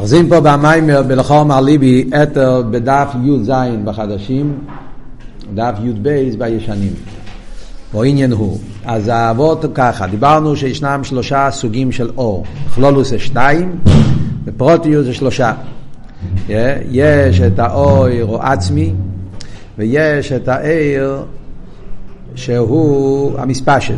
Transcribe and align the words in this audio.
אוחזים 0.00 0.28
פה 0.28 0.40
במיימר 0.40 1.02
בלחום 1.02 1.50
ליבי 1.52 2.10
אתר 2.22 2.62
בדף 2.70 3.08
י"ז 3.24 3.52
בחדשים, 3.84 4.58
דף 5.54 5.74
י"ב 5.84 6.08
בישנים. 6.38 6.92
העניין 7.94 8.32
הוא, 8.32 8.58
אז 8.84 9.08
האבות 9.08 9.64
ככה, 9.74 10.06
דיברנו 10.06 10.56
שישנם 10.56 11.00
שלושה 11.04 11.48
סוגים 11.50 11.92
של 11.92 12.10
אור, 12.16 12.44
כלולוס 12.74 13.08
זה 13.08 13.18
שתיים 13.18 13.78
ופרוטיוס 14.44 15.06
זה 15.06 15.14
שלושה. 15.14 15.52
יש 16.90 17.40
את 17.40 17.58
האור 17.58 18.06
עצמי 18.40 18.92
ויש 19.78 20.32
את 20.32 20.48
העיר 20.48 21.22
שהוא 22.34 23.38
המספשת. 23.38 23.94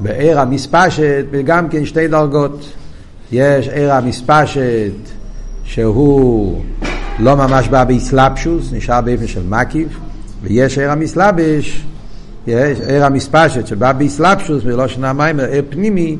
בעיר 0.00 0.40
המספשת 0.40 1.24
גם 1.44 1.68
כן 1.68 1.84
שתי 1.84 2.08
דרגות. 2.08 2.72
יש 3.32 3.68
עיר 3.68 3.92
המספשת 3.92 4.92
שהוא 5.64 6.62
לא 7.18 7.36
ממש 7.36 7.68
בא 7.68 7.84
באסלאפשוס, 7.84 8.72
נשאר 8.72 9.00
באופן 9.00 9.26
של 9.26 9.42
מקיף, 9.48 9.88
ויש 10.42 10.78
עיר 10.78 10.90
המסלבש, 10.90 11.84
יש 12.46 12.78
עיר 12.80 13.04
המספשת 13.04 13.66
שבא 13.66 13.92
באסלאפשוס, 13.92 14.62
ולא 14.66 14.88
שנה 14.88 15.12
מים, 15.12 15.40
עיר 15.40 15.62
פנימי, 15.70 16.16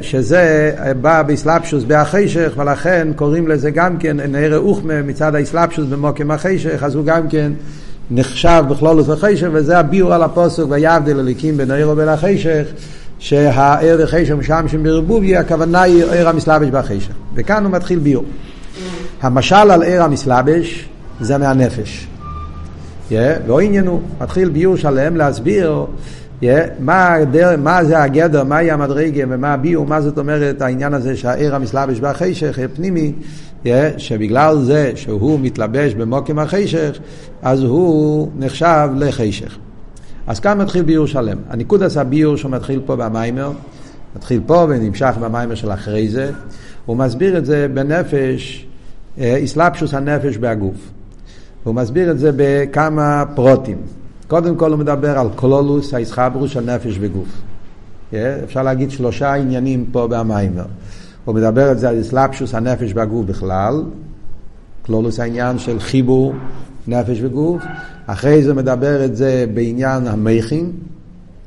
שזה 0.00 0.72
בא 1.00 1.22
באסלאפשוס 1.22 1.84
בהחשך, 1.84 2.52
ולכן 2.56 3.08
קוראים 3.16 3.48
לזה 3.48 3.70
גם 3.70 3.96
כן 3.98 4.36
עיר 4.36 4.58
אוכמה 4.58 5.02
מצד 5.02 5.34
האסלאפשוס 5.34 5.86
במוקם 5.86 6.30
החשך, 6.30 6.82
אז 6.82 6.94
הוא 6.94 7.04
גם 7.04 7.28
כן 7.28 7.52
נחשב 8.10 8.64
בכלולוס 8.68 9.08
וחשך, 9.08 9.48
וזה 9.52 9.78
הביאור 9.78 10.14
על 10.14 10.22
הפוסק, 10.22 10.62
ויעבדל 10.68 11.18
אליקים 11.18 11.56
בין 11.56 11.70
העיר 11.70 11.90
ובין 11.90 12.08
החשך. 12.08 12.66
שהער 13.18 13.96
וחשך 13.98 14.34
משמשים 14.34 14.82
ברבוביה, 14.82 15.40
הכוונה 15.40 15.82
היא 15.82 16.04
ער 16.04 16.28
המסלבש 16.28 16.68
בחשך. 16.68 17.12
וכאן 17.34 17.64
הוא 17.64 17.72
מתחיל 17.72 17.98
ביור. 17.98 18.24
המשל 19.22 19.54
על 19.54 19.82
ער 19.82 20.02
המסלבש 20.02 20.88
זה 21.20 21.38
מהנפש. 21.38 22.06
Yeah, 23.10 23.14
לא 23.46 23.60
עניינו, 23.60 24.00
מתחיל 24.20 24.48
ביור 24.48 24.76
שלם 24.76 25.16
להסביר 25.16 25.86
yeah, 26.42 26.44
מה, 26.78 27.14
הדר, 27.14 27.56
מה 27.58 27.84
זה 27.84 28.02
הגדר, 28.02 28.44
מהי 28.44 28.70
המדרגה 28.70 29.24
ומה 29.28 29.52
הביור, 29.52 29.86
מה 29.86 30.00
זאת 30.00 30.18
אומרת 30.18 30.62
העניין 30.62 30.94
הזה 30.94 31.16
שהער 31.16 31.54
המסלבש 31.54 32.00
בחשך, 32.00 32.58
ער 32.58 32.68
פנימי, 32.74 33.12
yeah, 33.64 33.68
שבגלל 33.98 34.58
זה 34.58 34.92
שהוא 34.94 35.40
מתלבש 35.40 35.94
במוקם 35.94 36.38
החשך, 36.38 36.98
אז 37.42 37.62
הוא 37.62 38.30
נחשב 38.38 38.88
לחשך. 38.96 39.58
אז 40.26 40.40
כאן 40.40 40.58
מתחיל 40.58 40.82
ביור 40.82 41.06
שלם. 41.06 41.38
הניקוד 41.48 41.82
עשה 41.82 42.04
ביור 42.04 42.36
שהוא 42.36 42.50
מתחיל 42.50 42.80
פה 42.86 42.96
במיימר, 42.96 43.52
מתחיל 44.16 44.40
פה 44.46 44.66
ונמשך 44.68 45.14
במיימר 45.20 45.54
של 45.54 45.72
אחרי 45.72 46.08
זה. 46.08 46.30
הוא 46.86 46.96
מסביר 46.96 47.38
את 47.38 47.46
זה 47.46 47.66
בנפש, 47.74 48.66
איסלפשוס 49.18 49.94
הנפש 49.94 50.36
בהגוף. 50.36 50.76
הוא 51.64 51.74
מסביר 51.74 52.10
את 52.10 52.18
זה 52.18 52.30
בכמה 52.36 53.24
פרוטים. 53.34 53.76
קודם 54.28 54.56
כל 54.56 54.70
הוא 54.70 54.78
מדבר 54.78 55.18
על 55.18 55.28
קולולוס, 55.34 55.94
האיסחברוס 55.94 56.50
של 56.50 56.74
נפש 56.74 56.96
וגוף. 57.00 57.28
אפשר 58.44 58.62
להגיד 58.62 58.90
שלושה 58.90 59.34
עניינים 59.34 59.86
פה 59.92 60.08
במיימר. 60.10 60.64
הוא 61.24 61.34
מדבר 61.34 61.72
את 61.72 61.78
זה 61.78 61.88
על 61.88 61.96
איסלפשוס 61.96 62.54
הנפש 62.54 62.92
והגוף 62.94 63.26
בכלל, 63.26 63.82
קלולוס 64.82 65.20
העניין 65.20 65.58
של 65.58 65.80
חיבור 65.80 66.34
נפש 66.88 67.18
וגוף, 67.22 67.62
אחרי 68.06 68.42
זה 68.42 68.54
מדבר 68.54 69.04
את 69.04 69.16
זה 69.16 69.44
בעניין 69.54 70.06
המכין, 70.06 70.70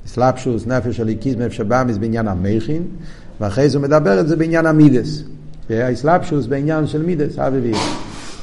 סלפשוס, 0.07 0.67
נפש 0.67 0.99
הליקיז, 0.99 1.35
נפש 1.37 1.59
הבאמיס 1.59 1.97
בעניין 1.97 2.27
המכין, 2.27 2.83
ואחרי 3.41 3.69
זה 3.69 3.79
מדבר 3.79 4.19
את 4.19 4.27
זה 4.27 4.35
בעניין 4.35 4.65
המידס, 4.65 5.23
האסלאפשוס 5.69 6.45
בעניין 6.45 6.87
של 6.87 7.01
מידס, 7.01 7.39
אבי 7.39 7.71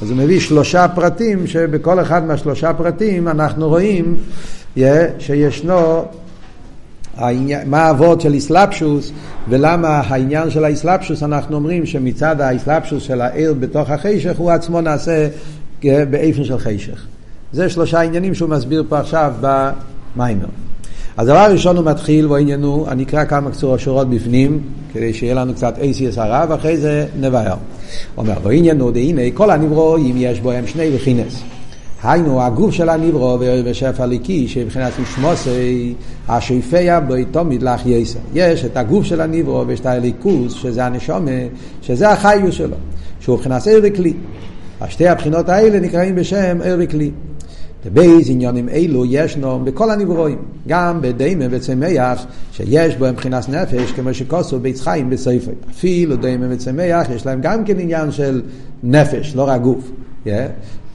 אז 0.02 0.10
הוא 0.10 0.18
מביא 0.18 0.40
שלושה 0.40 0.86
פרטים, 0.88 1.46
שבכל 1.46 2.00
אחד 2.00 2.24
מהשלושה 2.24 2.72
פרטים 2.74 3.28
אנחנו 3.28 3.68
רואים 3.68 4.16
שישנו 5.18 6.04
מה 7.66 7.82
האבות 7.82 8.20
של 8.20 8.32
איסלאפשוס 8.32 9.12
ולמה 9.48 9.88
העניין 9.88 10.50
של 10.50 10.64
האיסלאפשוס 10.64 11.22
אנחנו 11.22 11.56
אומרים 11.56 11.86
שמצד 11.86 12.40
האיסלאפשוס 12.40 13.02
של 13.02 13.20
העיר 13.20 13.54
בתוך 13.54 13.90
החשך 13.90 14.36
הוא 14.36 14.50
עצמו 14.50 14.80
נעשה 14.80 15.28
באיפן 15.82 16.44
של 16.44 16.58
חשך. 16.58 17.06
זה 17.52 17.68
שלושה 17.68 18.00
עניינים 18.00 18.34
שהוא 18.34 18.50
מסביר 18.50 18.84
פה 18.88 18.98
עכשיו 18.98 19.32
במיימר. 19.40 20.46
אז 21.16 21.26
דבר 21.26 21.46
ראשון 21.50 21.76
הוא 21.76 21.84
מתחיל, 21.84 22.26
ועניינו, 22.26 22.86
אני 22.88 23.02
אקרא 23.02 23.24
כמה 23.24 23.50
קצור 23.50 23.76
שורות 23.76 24.10
בפנים, 24.10 24.60
כדי 24.92 25.14
שיהיה 25.14 25.34
לנו 25.34 25.54
קצת 25.54 25.78
אייסיאס 25.78 26.18
הרע, 26.18 26.44
ואחרי 26.48 26.76
זה 26.76 27.06
נבהר. 27.20 27.56
אומר, 28.16 28.34
ועניינו 28.42 28.90
דהנה, 28.90 29.22
כל 29.34 29.50
הנברואים 29.50 30.14
יש 30.18 30.40
בו 30.40 30.50
הם 30.50 30.66
שני 30.66 30.96
וחינס. 30.96 31.42
היינו, 32.02 32.42
הגוף 32.42 32.74
של 32.74 32.88
הנברו 32.88 33.38
ושפע 33.64 34.06
ליקי, 34.06 34.48
שמבחינת 34.48 34.92
משמוסי, 35.02 35.94
השאיפיה 36.28 37.00
בו 37.00 37.14
תמיד 37.30 37.62
לך 37.62 37.86
יסר. 37.86 38.18
יש 38.34 38.64
את 38.64 38.76
הגוף 38.76 39.04
של 39.04 39.20
הנברו 39.20 39.66
ויש 39.66 39.80
את 39.80 39.86
הליכוס, 39.86 40.52
שזה 40.52 40.84
הנשומה, 40.84 41.30
שזה 41.82 42.10
החיוס 42.10 42.54
שלו, 42.54 42.76
שהוא 43.20 43.36
מבחינת 43.36 43.66
עיר 43.66 43.80
וכלי. 43.82 44.12
השתי 44.80 45.08
הבחינות 45.08 45.48
האלה 45.48 45.80
נקראים 45.80 46.14
בשם 46.14 46.58
ער 46.64 46.76
וכלי. 46.78 47.10
בבייז 47.84 48.30
עניונים 48.30 48.68
אלו 48.68 49.04
ישנו 49.04 49.60
בכל 49.64 49.90
הנברואים, 49.90 50.38
גם 50.68 50.98
בדיימה 51.00 51.44
וצמח, 51.50 52.26
שיש 52.52 52.96
בו 52.96 53.06
מבחינת 53.12 53.48
נפש, 53.48 53.92
כמו 53.92 54.14
שכוסו 54.14 54.60
בית 54.60 54.80
חיים 54.80 55.10
בספר. 55.10 55.52
אפילו 55.70 56.16
דיימה 56.16 56.46
וצמח, 56.50 57.06
יש 57.14 57.26
להם 57.26 57.40
גם 57.42 57.64
כן 57.64 57.78
עניין 57.78 58.12
של 58.12 58.42
נפש, 58.82 59.36
לא 59.36 59.48
רק 59.48 59.60
גוף. 59.60 59.90
Yeah. 60.26 60.28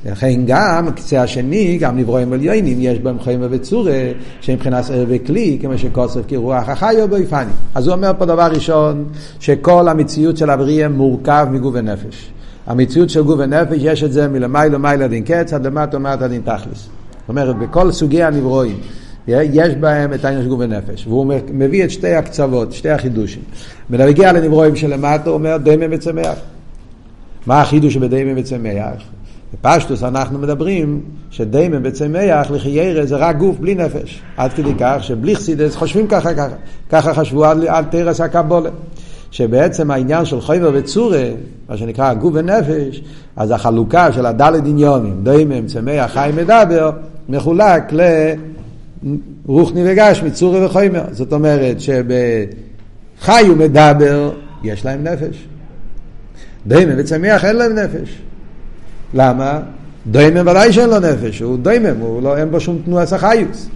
לכן 0.05 0.41
גם 0.45 0.87
הקצה 0.87 1.21
השני, 1.21 1.77
גם 1.77 1.97
נברואים 1.97 2.33
עליונים, 2.33 2.77
יש 2.81 2.99
בהם 2.99 3.19
חיים 3.19 3.39
ובצורה, 3.43 4.11
שהם 4.41 4.55
מבחינת 4.55 4.89
ער 4.89 5.05
וכלי, 5.07 5.57
כמו 5.61 5.77
שכוסף 5.77 6.21
כרוח 6.27 6.69
החיו 6.69 7.07
באיפני. 7.07 7.51
אז 7.75 7.87
הוא 7.87 7.95
אומר 7.95 8.11
פה 8.17 8.25
דבר 8.25 8.47
ראשון, 8.51 9.05
שכל 9.39 9.87
המציאות 9.87 10.37
של 10.37 10.49
הבריאה 10.49 10.89
מורכב 10.89 11.47
מגוף 11.51 11.75
ונפש. 11.77 12.31
המציאות 12.67 13.09
של 13.09 13.21
גוף 13.21 13.39
ונפש, 13.39 13.77
יש 13.77 14.03
את 14.03 14.11
זה 14.11 14.27
מלמעלה 14.27 14.69
למעלה 14.69 15.07
דין 15.07 15.23
קץ, 15.23 15.53
עד 15.53 15.65
למטה 15.65 15.97
למטה 15.97 16.27
דין 16.27 16.41
תכלס. 16.41 16.89
זאת 17.19 17.29
אומרת, 17.29 17.55
בכל 17.55 17.91
סוגי 17.91 18.23
הנברואים, 18.23 18.77
יש 19.27 19.75
בהם 19.75 20.13
את 20.13 20.25
העניין 20.25 20.43
של 20.43 20.49
גוף 20.49 20.59
ונפש. 20.59 21.07
והוא 21.07 21.33
מביא 21.53 21.83
את 21.83 21.91
שתי 21.91 22.13
הקצוות, 22.13 22.73
שתי 22.73 22.89
החידושים. 22.89 23.41
ונגיע 23.89 24.33
לנברואים 24.33 24.75
שלמטה, 24.75 25.29
הוא 25.29 25.33
אומר 25.33 25.57
דמם 25.57 25.89
וצמח. 25.91 26.37
מה 27.45 27.61
החידוש 27.61 27.93
שבדמם 27.93 28.33
וצמח? 28.37 29.01
בפשטוס 29.53 30.03
אנחנו 30.03 30.39
מדברים 30.39 31.01
שדמם 31.31 31.81
וצמח 31.83 32.51
לחיירה 32.51 33.05
זה 33.05 33.15
רק 33.15 33.37
גוף 33.37 33.57
בלי 33.59 33.75
נפש. 33.75 34.21
עד 34.37 34.53
כדי 34.53 34.71
כך 34.79 34.97
שבלי 35.01 35.35
חסידס 35.35 35.75
חושבים 35.75 36.07
ככה 36.07 36.33
ככה. 36.33 36.55
ככה 36.89 37.13
חשבו 37.13 37.45
עד, 37.45 37.65
עד 37.65 37.85
תרס 37.91 38.21
הקבולה. 38.21 38.69
שבעצם 39.31 39.91
העניין 39.91 40.25
של 40.25 40.41
חייבר 40.41 40.71
וצורה, 40.73 41.23
מה 41.69 41.77
שנקרא 41.77 42.13
גוף 42.13 42.33
ונפש, 42.35 43.01
אז 43.35 43.51
החלוקה 43.51 44.11
של 44.11 44.25
הדלת 44.25 44.63
עניונים, 44.65 45.19
דיימם, 45.23 45.67
צמח, 45.67 46.11
חי 46.11 46.31
מדבר, 46.35 46.91
מחולק 47.29 47.83
לרוחני 49.45 49.81
וגשמי, 49.85 50.31
צורה 50.31 50.65
וחיימר. 50.65 51.03
זאת 51.11 51.33
אומרת 51.33 51.77
שבחי 51.79 53.43
ומדבר 53.51 54.31
יש 54.63 54.85
להם 54.85 55.03
נפש. 55.03 55.47
דיימם 56.67 56.93
וצמח 56.97 57.45
אין 57.45 57.55
להם 57.55 57.75
נפש. 57.75 58.21
למה? 59.13 59.59
דיימם 60.11 60.47
ודאי 60.47 60.73
שאין 60.73 60.89
לו 60.89 60.99
נפש, 60.99 61.39
הוא 61.39 61.57
דיימם, 61.61 61.99
הוא 61.99 62.21
לא, 62.21 62.37
אין 62.37 62.51
בו 62.51 62.59
שום 62.59 62.81
תנועה 62.85 63.05
סחיוס. 63.05 63.69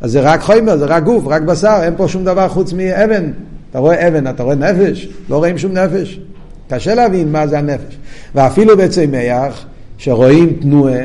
אז 0.00 0.12
זה 0.12 0.20
רק 0.20 0.42
חיימר, 0.42 0.76
זה 0.76 0.84
רק 0.84 1.02
גוף, 1.02 1.24
רק 1.26 1.42
בשר, 1.42 1.78
אין 1.82 1.94
פה 1.96 2.08
שום 2.08 2.24
דבר 2.24 2.48
חוץ 2.48 2.72
מאבן. 2.72 3.30
אתה 3.70 3.78
רואה 3.78 4.08
אבן, 4.08 4.26
אתה 4.26 4.42
רואה 4.42 4.54
נפש? 4.54 5.08
לא 5.28 5.36
רואים 5.36 5.58
שום 5.58 5.72
נפש. 5.72 6.20
קשה 6.68 6.94
להבין 6.94 7.32
מה 7.32 7.46
זה 7.46 7.58
הנפש. 7.58 7.98
ואפילו 8.34 8.76
בצמח, 8.76 9.64
שרואים 9.98 10.52
תנועה, 10.60 11.00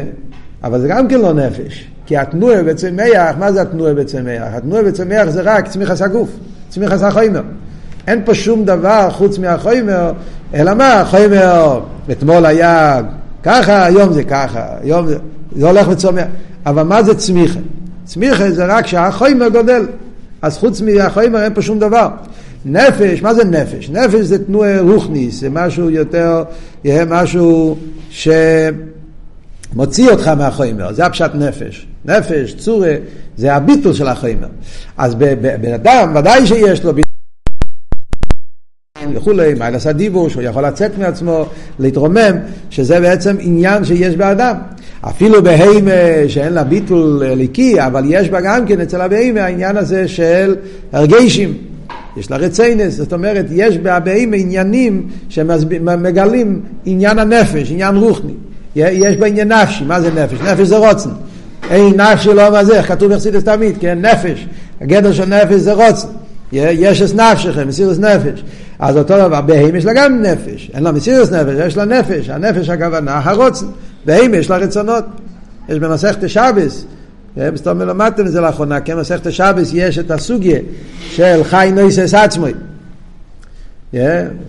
אבל 0.63 0.81
זה 0.81 0.87
גם 0.87 1.07
כן 1.07 1.21
לא 1.21 1.33
נפש. 1.33 1.87
כי 2.05 2.17
התנועה 2.17 2.63
בצמח, 2.63 3.35
מה 3.39 3.51
זה 3.51 3.61
התנועה 3.61 3.93
בצמח? 3.93 4.53
התנועה 4.53 4.83
בצמח 4.83 5.29
זה 5.29 5.41
רק 5.41 5.67
צמיחס 5.67 6.01
הגוף, 6.01 6.29
צמיחס 6.69 7.01
החומר. 7.01 7.41
אין 8.07 8.21
פה 8.25 8.33
שום 8.33 8.65
דבר 8.65 9.09
חוץ 9.11 9.37
מהחומר, 9.37 10.11
אלא 10.53 10.73
מה, 10.73 10.93
החומר 10.93 11.79
אתמול 12.11 12.45
היה 12.45 13.01
ככה, 13.43 13.85
היום 13.85 14.13
זה 14.13 14.23
ככה, 14.23 14.65
היום 14.81 15.07
זה, 15.07 15.17
זה 15.55 15.67
הולך 15.67 15.87
וצומח. 15.87 16.25
אבל 16.65 16.83
מה 16.83 17.03
זה 17.03 17.15
צמיחה? 17.15 17.59
צמיחה 18.05 18.51
זה 18.51 18.65
רק 18.65 18.87
שהחומר 18.87 19.49
גודל. 19.49 19.85
אז 20.41 20.57
חוץ 20.57 20.81
מהחומר 20.81 21.43
אין 21.43 21.53
פה 21.53 21.61
שום 21.61 21.79
דבר. 21.79 22.07
נפש, 22.65 23.21
מה 23.21 23.33
זה 23.33 23.43
נפש? 23.43 23.89
נפש 23.89 24.19
זה 24.19 24.45
תנועה 24.45 24.81
רוחניס, 24.81 25.39
זה 25.39 25.49
משהו 25.49 25.89
יותר, 25.89 26.43
יהיה 26.83 27.05
משהו 27.05 27.77
שמוציא 28.09 30.09
אותך 30.09 30.27
מהחומר, 30.27 30.93
זה 30.93 31.05
הפשט 31.05 31.31
נפש. 31.35 31.87
נפש, 32.05 32.53
צורה, 32.53 32.95
זה 33.37 33.53
הביטול 33.53 33.93
של 33.93 34.07
החומר. 34.07 34.47
אז 34.97 35.15
בן 35.61 35.73
אדם, 35.73 36.13
ודאי 36.15 36.47
שיש 36.47 36.83
לו 36.83 36.93
ביטול. 36.93 37.13
וכולי, 39.15 39.53
מיילס 39.53 39.87
הדיבור, 39.87 40.29
שהוא 40.29 40.43
יכול 40.43 40.65
לצאת 40.65 40.97
מעצמו, 40.97 41.45
להתרומם, 41.79 42.37
שזה 42.69 42.99
בעצם 42.99 43.35
עניין 43.39 43.85
שיש 43.85 44.15
באדם. 44.15 44.55
אפילו 45.01 45.43
בהימה 45.43 45.91
שאין 46.27 46.53
לה 46.53 46.63
ביטול 46.63 47.23
ליקי, 47.25 47.81
אבל 47.81 48.03
יש 48.07 48.29
בה 48.29 48.41
גם 48.41 48.67
כן 48.67 48.81
אצל 48.81 49.01
הבהימה 49.01 49.41
העניין 49.41 49.77
הזה 49.77 50.07
של 50.07 50.55
הרגשים. 50.91 51.72
יש 52.17 52.31
לה 52.31 52.37
רציינס, 52.37 52.93
זאת 52.93 53.13
אומרת, 53.13 53.45
יש 53.51 53.77
בהבהימה 53.77 54.35
עניינים 54.35 55.07
שמגלים 55.29 56.61
עניין 56.85 57.19
הנפש, 57.19 57.71
עניין 57.71 57.95
רוחני. 57.95 58.33
יש 58.75 59.17
בה 59.17 59.27
עניין 59.27 59.51
נפשי, 59.51 59.83
מה 59.83 60.01
זה 60.01 60.11
נפש? 60.11 60.41
נפש 60.41 60.67
זה 60.67 60.77
רוצן. 60.77 61.09
אין 61.69 62.01
נפשי 62.01 62.33
לא 62.33 62.51
מה 62.51 62.65
זה, 62.65 62.83
כתוב 62.83 63.11
יחסידס 63.11 63.43
תמיד, 63.43 63.75
כן, 63.79 64.05
נפש. 64.05 64.47
הגדר 64.81 65.11
של 65.11 65.25
נפש 65.25 65.53
זה 65.53 65.73
רוצן. 65.73 66.07
יש 66.51 67.01
את 67.01 67.15
נפשכם, 67.15 67.67
מסירות 67.67 67.99
נפש. 67.99 68.43
אז 68.79 68.97
אותו 68.97 69.17
דבר, 69.17 69.41
בהמה 69.41 69.77
יש 69.77 69.85
לה 69.85 69.93
גם 69.93 70.21
נפש. 70.21 70.71
אין 70.73 70.83
לה 70.83 70.91
מסירות 70.91 71.31
נפש, 71.31 71.53
יש 71.67 71.77
לה 71.77 71.85
נפש. 71.85 72.29
הנפש 72.29 72.69
הכוונה, 72.69 73.21
הרוצן. 73.23 73.65
בהמה 74.05 74.37
יש 74.37 74.49
לה 74.49 74.57
רצונות. 74.57 75.05
יש 75.69 75.79
במסכת 75.79 76.29
שבס, 76.29 76.85
בסתום 77.37 77.79
למדתם 77.81 78.25
את 78.25 78.31
זה 78.31 78.41
לאחרונה, 78.41 78.81
כן, 78.81 78.95
במסכת 78.95 79.31
שבס 79.31 79.71
יש 79.73 79.99
את 79.99 80.11
הסוגיה 80.11 80.59
של 81.09 81.43
חי 81.43 81.71
נויסס 81.73 82.13
עצמי. 82.13 82.51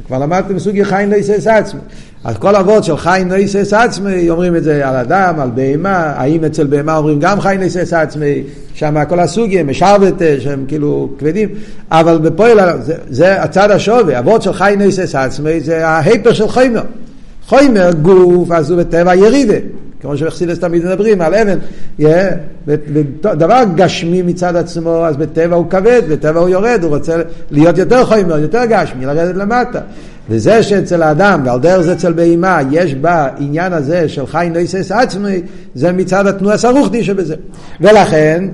כבר 0.07 0.19
למדתם 0.19 0.59
סוגיה 0.59 0.85
חי 0.85 1.05
נויסס 1.09 1.47
עצמי. 1.47 1.81
אז 2.25 2.37
כל 2.39 2.57
אבות 2.57 2.85
של 2.85 2.97
חי 2.97 3.23
נויסס 3.27 3.73
עצמי, 3.73 4.31
אומרים 4.31 4.57
את 4.57 4.65
זה 4.65 4.89
על 4.89 4.97
אדם, 4.97 5.41
על 5.41 5.51
בהמה, 5.55 5.97
האם 6.17 6.45
אצל 6.45 6.67
בהמה 6.67 6.97
אומרים 6.97 7.21
גם 7.21 7.41
חי 7.41 7.57
נויסס 7.59 7.93
עצמי, 7.93 8.43
שם 8.75 9.05
כל 9.09 9.21
הסוגיה, 9.21 9.65
משרבט, 9.65 10.23
שהם 10.39 10.65
כאילו 10.69 11.09
כבדים, 11.19 11.49
אבל 11.91 12.19
בפועל 12.19 12.83
זה, 12.83 12.95
זה 13.11 13.43
הצד 13.43 13.71
השווה, 13.71 14.19
אבות 14.19 14.43
של 14.43 14.53
חי 14.53 14.75
נויסס 14.79 15.15
עצמי 15.15 15.61
זה 15.61 15.89
ההיפר 15.89 16.33
של 16.33 16.49
חומר. 16.49 16.83
חומר 17.47 17.91
גוף, 18.03 18.51
אז 18.51 18.71
הוא 18.71 18.79
בטבע 18.79 19.15
ירידה. 19.15 19.59
כמו 20.05 20.17
שבחסידס 20.17 20.59
תמיד 20.59 20.85
מדברים 20.85 21.21
על 21.21 21.35
אבן, 21.35 21.59
yeah, 22.01 22.05
דבר 23.23 23.63
גשמי 23.75 24.23
מצד 24.23 24.57
עצמו, 24.57 25.07
אז 25.07 25.17
בטבע 25.17 25.57
הוא 25.57 25.71
כבד, 25.71 26.03
בטבע 26.09 26.41
הוא 26.41 26.49
יורד, 26.49 26.81
הוא 26.83 26.97
רוצה 26.97 27.17
להיות 27.51 27.79
יותר 27.79 28.05
חומר, 28.05 28.39
יותר 28.39 28.65
גשמי, 28.65 29.07
לרדת 29.07 29.37
למטה. 29.37 29.81
וזה 30.31 30.63
שאצל 30.63 31.03
האדם, 31.03 31.43
ועל 31.45 31.61
דרך 31.61 31.81
זה 31.81 31.93
אצל 31.93 32.13
בהמה, 32.13 32.61
יש 32.71 32.95
בה 32.95 33.29
עניין 33.39 33.73
הזה 33.73 34.09
של 34.09 34.27
חי 34.27 34.49
נויסס 34.53 34.93
עצמי, 34.93 35.43
זה 35.75 35.93
מצד 35.93 36.27
התנועה 36.27 36.55
הסרוכתי 36.55 37.05
שבזה. 37.05 37.35
ולכן, 37.81 38.45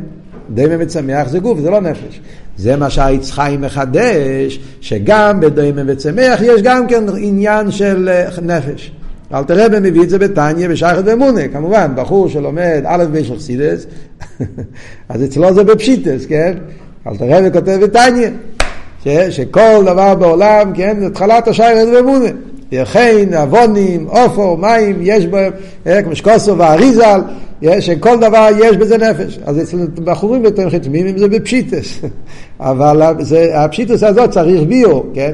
דמי 0.55 0.77
מצמח 0.77 1.29
זה 1.29 1.39
גוף, 1.39 1.61
זה 1.61 1.71
לא 1.71 1.81
נפש. 1.81 2.21
זה 2.57 2.77
מה 2.77 2.91
שהעץ 2.91 3.31
חיים 3.31 3.61
מחדש, 3.61 4.61
שגם 4.81 5.41
בדמי 5.41 5.83
וצמח 5.87 6.41
יש 6.43 6.63
גם 6.63 6.87
כן 6.87 7.05
עניין 7.19 7.71
של 7.71 8.09
אה, 8.09 8.29
נפש. 8.43 8.93
אל 9.35 9.45
תראה 9.45 9.81
מביא 9.81 10.03
את 10.03 10.11
זה 10.11 10.19
בתניא 10.19 10.69
בשייכת 10.69 11.03
ואמונה, 11.05 11.49
כמובן, 11.49 11.93
בחור 11.95 12.29
שלומד 12.29 12.83
א' 12.87 13.05
ב' 13.13 13.23
של 13.23 13.37
חסידס, 13.37 13.87
אז 15.09 15.25
אצלו 15.25 15.55
זה 15.55 15.65
בפשיטס, 15.65 16.27
כן? 16.27 16.55
אל 17.07 17.17
תראה 17.17 17.41
וכותב 17.45 17.79
בתניא, 17.83 18.29
שכל 19.31 19.85
דבר 19.85 20.15
בעולם, 20.15 20.73
כן, 20.75 21.03
התחלת 21.07 21.49
השייכת 21.49 21.89
ואמונה. 21.95 22.29
יחין, 22.73 23.35
אבונים, 23.35 24.07
עופר, 24.07 24.55
מים, 24.55 24.99
יש 25.03 25.27
בהם, 25.27 25.53
אה, 25.87 26.03
כמו 26.03 26.17
שקוסו 26.17 26.59
ואריזל, 26.59 27.21
שכל 27.81 28.21
דבר 28.21 28.49
יש 28.59 28.77
בזה 28.77 28.99
נפש. 28.99 29.39
אז 29.45 29.59
אצל 29.63 29.77
בחורים 30.05 30.45
יותר 30.45 30.71
חתמים 30.71 31.19
זה 31.19 31.29
בפשיטס. 31.29 32.01
אבל 32.61 33.15
זה, 33.21 33.61
הפשיטס 33.61 34.03
הזאת 34.03 34.31
צריך 34.31 34.63
ביור, 34.63 35.11
כן? 35.15 35.33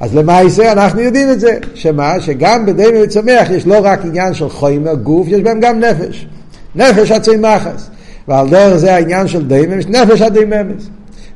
אז 0.00 0.16
למעשה 0.16 0.72
אנחנו 0.72 1.00
יודעים 1.00 1.30
את 1.30 1.40
זה, 1.40 1.58
שמה? 1.74 2.20
שגם 2.20 2.66
בדמי 2.66 3.02
וצמח 3.02 3.50
יש 3.50 3.66
לא 3.66 3.78
רק 3.82 4.04
עניין 4.04 4.34
של 4.34 4.48
חומר, 4.48 4.94
גוף, 4.94 5.26
יש 5.28 5.40
בהם 5.40 5.60
גם 5.60 5.80
נפש. 5.80 6.26
נפש 6.74 7.10
הצמחס. 7.10 7.90
ועל 8.28 8.48
דרך 8.48 8.76
זה 8.76 8.94
העניין 8.94 9.28
של 9.28 9.48
דמי, 9.48 9.76
נפש 9.88 10.20
הדממס. 10.20 10.88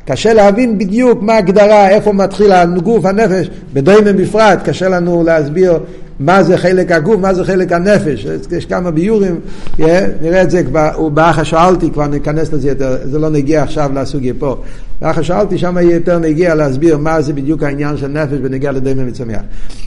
קשה 0.05 0.33
להבין 0.33 0.79
בדיוק 0.79 1.23
מה 1.23 1.33
ההגדרה, 1.33 1.89
איפה 1.89 2.13
מתחיל 2.13 2.53
הגוף, 2.53 3.05
הנפש, 3.05 3.51
בדוימן 3.73 4.17
בפרט, 4.17 4.59
קשה 4.65 4.89
לנו 4.89 5.25
להסביר 5.25 5.79
מה 6.21 6.43
זה 6.43 6.59
חלק 6.59 6.93
הגוף, 6.93 7.21
מה 7.21 7.35
זה 7.35 7.45
חלק 7.45 7.73
הנפש. 7.73 8.27
יש 8.51 8.67
כמה 8.67 8.91
ביורים, 8.91 9.41
נראה 10.23 10.43
את 10.43 10.51
זה 10.51 10.65
כבר, 10.65 11.09
באח 11.09 11.39
השאלתי, 11.39 11.91
כבר 11.91 12.07
ניכנס 12.07 12.53
לזה 12.53 12.69
יותר, 12.69 12.97
זה 13.05 13.19
לא 13.19 13.31
נגיע 13.31 13.63
עכשיו 13.63 13.91
לסוגיה 13.95 14.35
פה. 14.39 14.57
באח 15.01 15.19
השאלתי, 15.19 15.59
שם 15.59 15.77
יהיה 15.77 15.95
יותר 15.95 16.19
נגיע 16.19 16.55
להסביר 16.55 16.99
מה 16.99 17.23
זה 17.23 17.33
בדיוק 17.33 17.63
העניין 17.63 17.97
של 17.97 18.09
נפש 18.09 18.39
בנגיע 18.39 18.73
לדיימן 18.73 19.09
וצמח. 19.09 19.41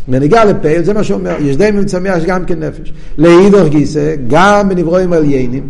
בנגיע 0.08 0.46
לפייל, 0.46 0.84
זה 0.84 0.94
מה 0.94 1.04
שאומר, 1.04 1.36
יש 1.42 1.58
דיימן 1.58 1.80
וצמח, 1.80 2.18
יש 2.18 2.26
גם 2.26 2.46
כן 2.46 2.60
נפש. 2.60 2.94
לאידוך 3.18 3.68
גיסא, 3.68 4.16
גם 4.28 4.70
בנברואים 4.70 5.14
עליינים, 5.14 5.70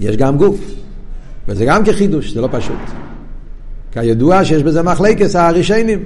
יש 0.00 0.16
גם 0.16 0.36
גוף. 0.36 0.60
וזה 1.48 1.64
גם 1.64 1.84
כחידוש, 1.84 2.32
זה 2.34 2.40
לא 2.40 2.48
פשוט. 2.52 2.78
כידוע 3.92 4.44
שיש 4.44 4.62
בזה 4.62 4.82
מחלקס 4.82 5.36
הראשונים. 5.36 5.98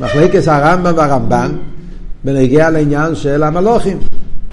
מחלקס 0.00 0.48
הרמב"ם 0.48 0.92
והרמב"ן 0.96 1.52
בנגיע 2.24 2.70
לעניין 2.70 3.14
של 3.14 3.42
המלוכים. 3.42 3.98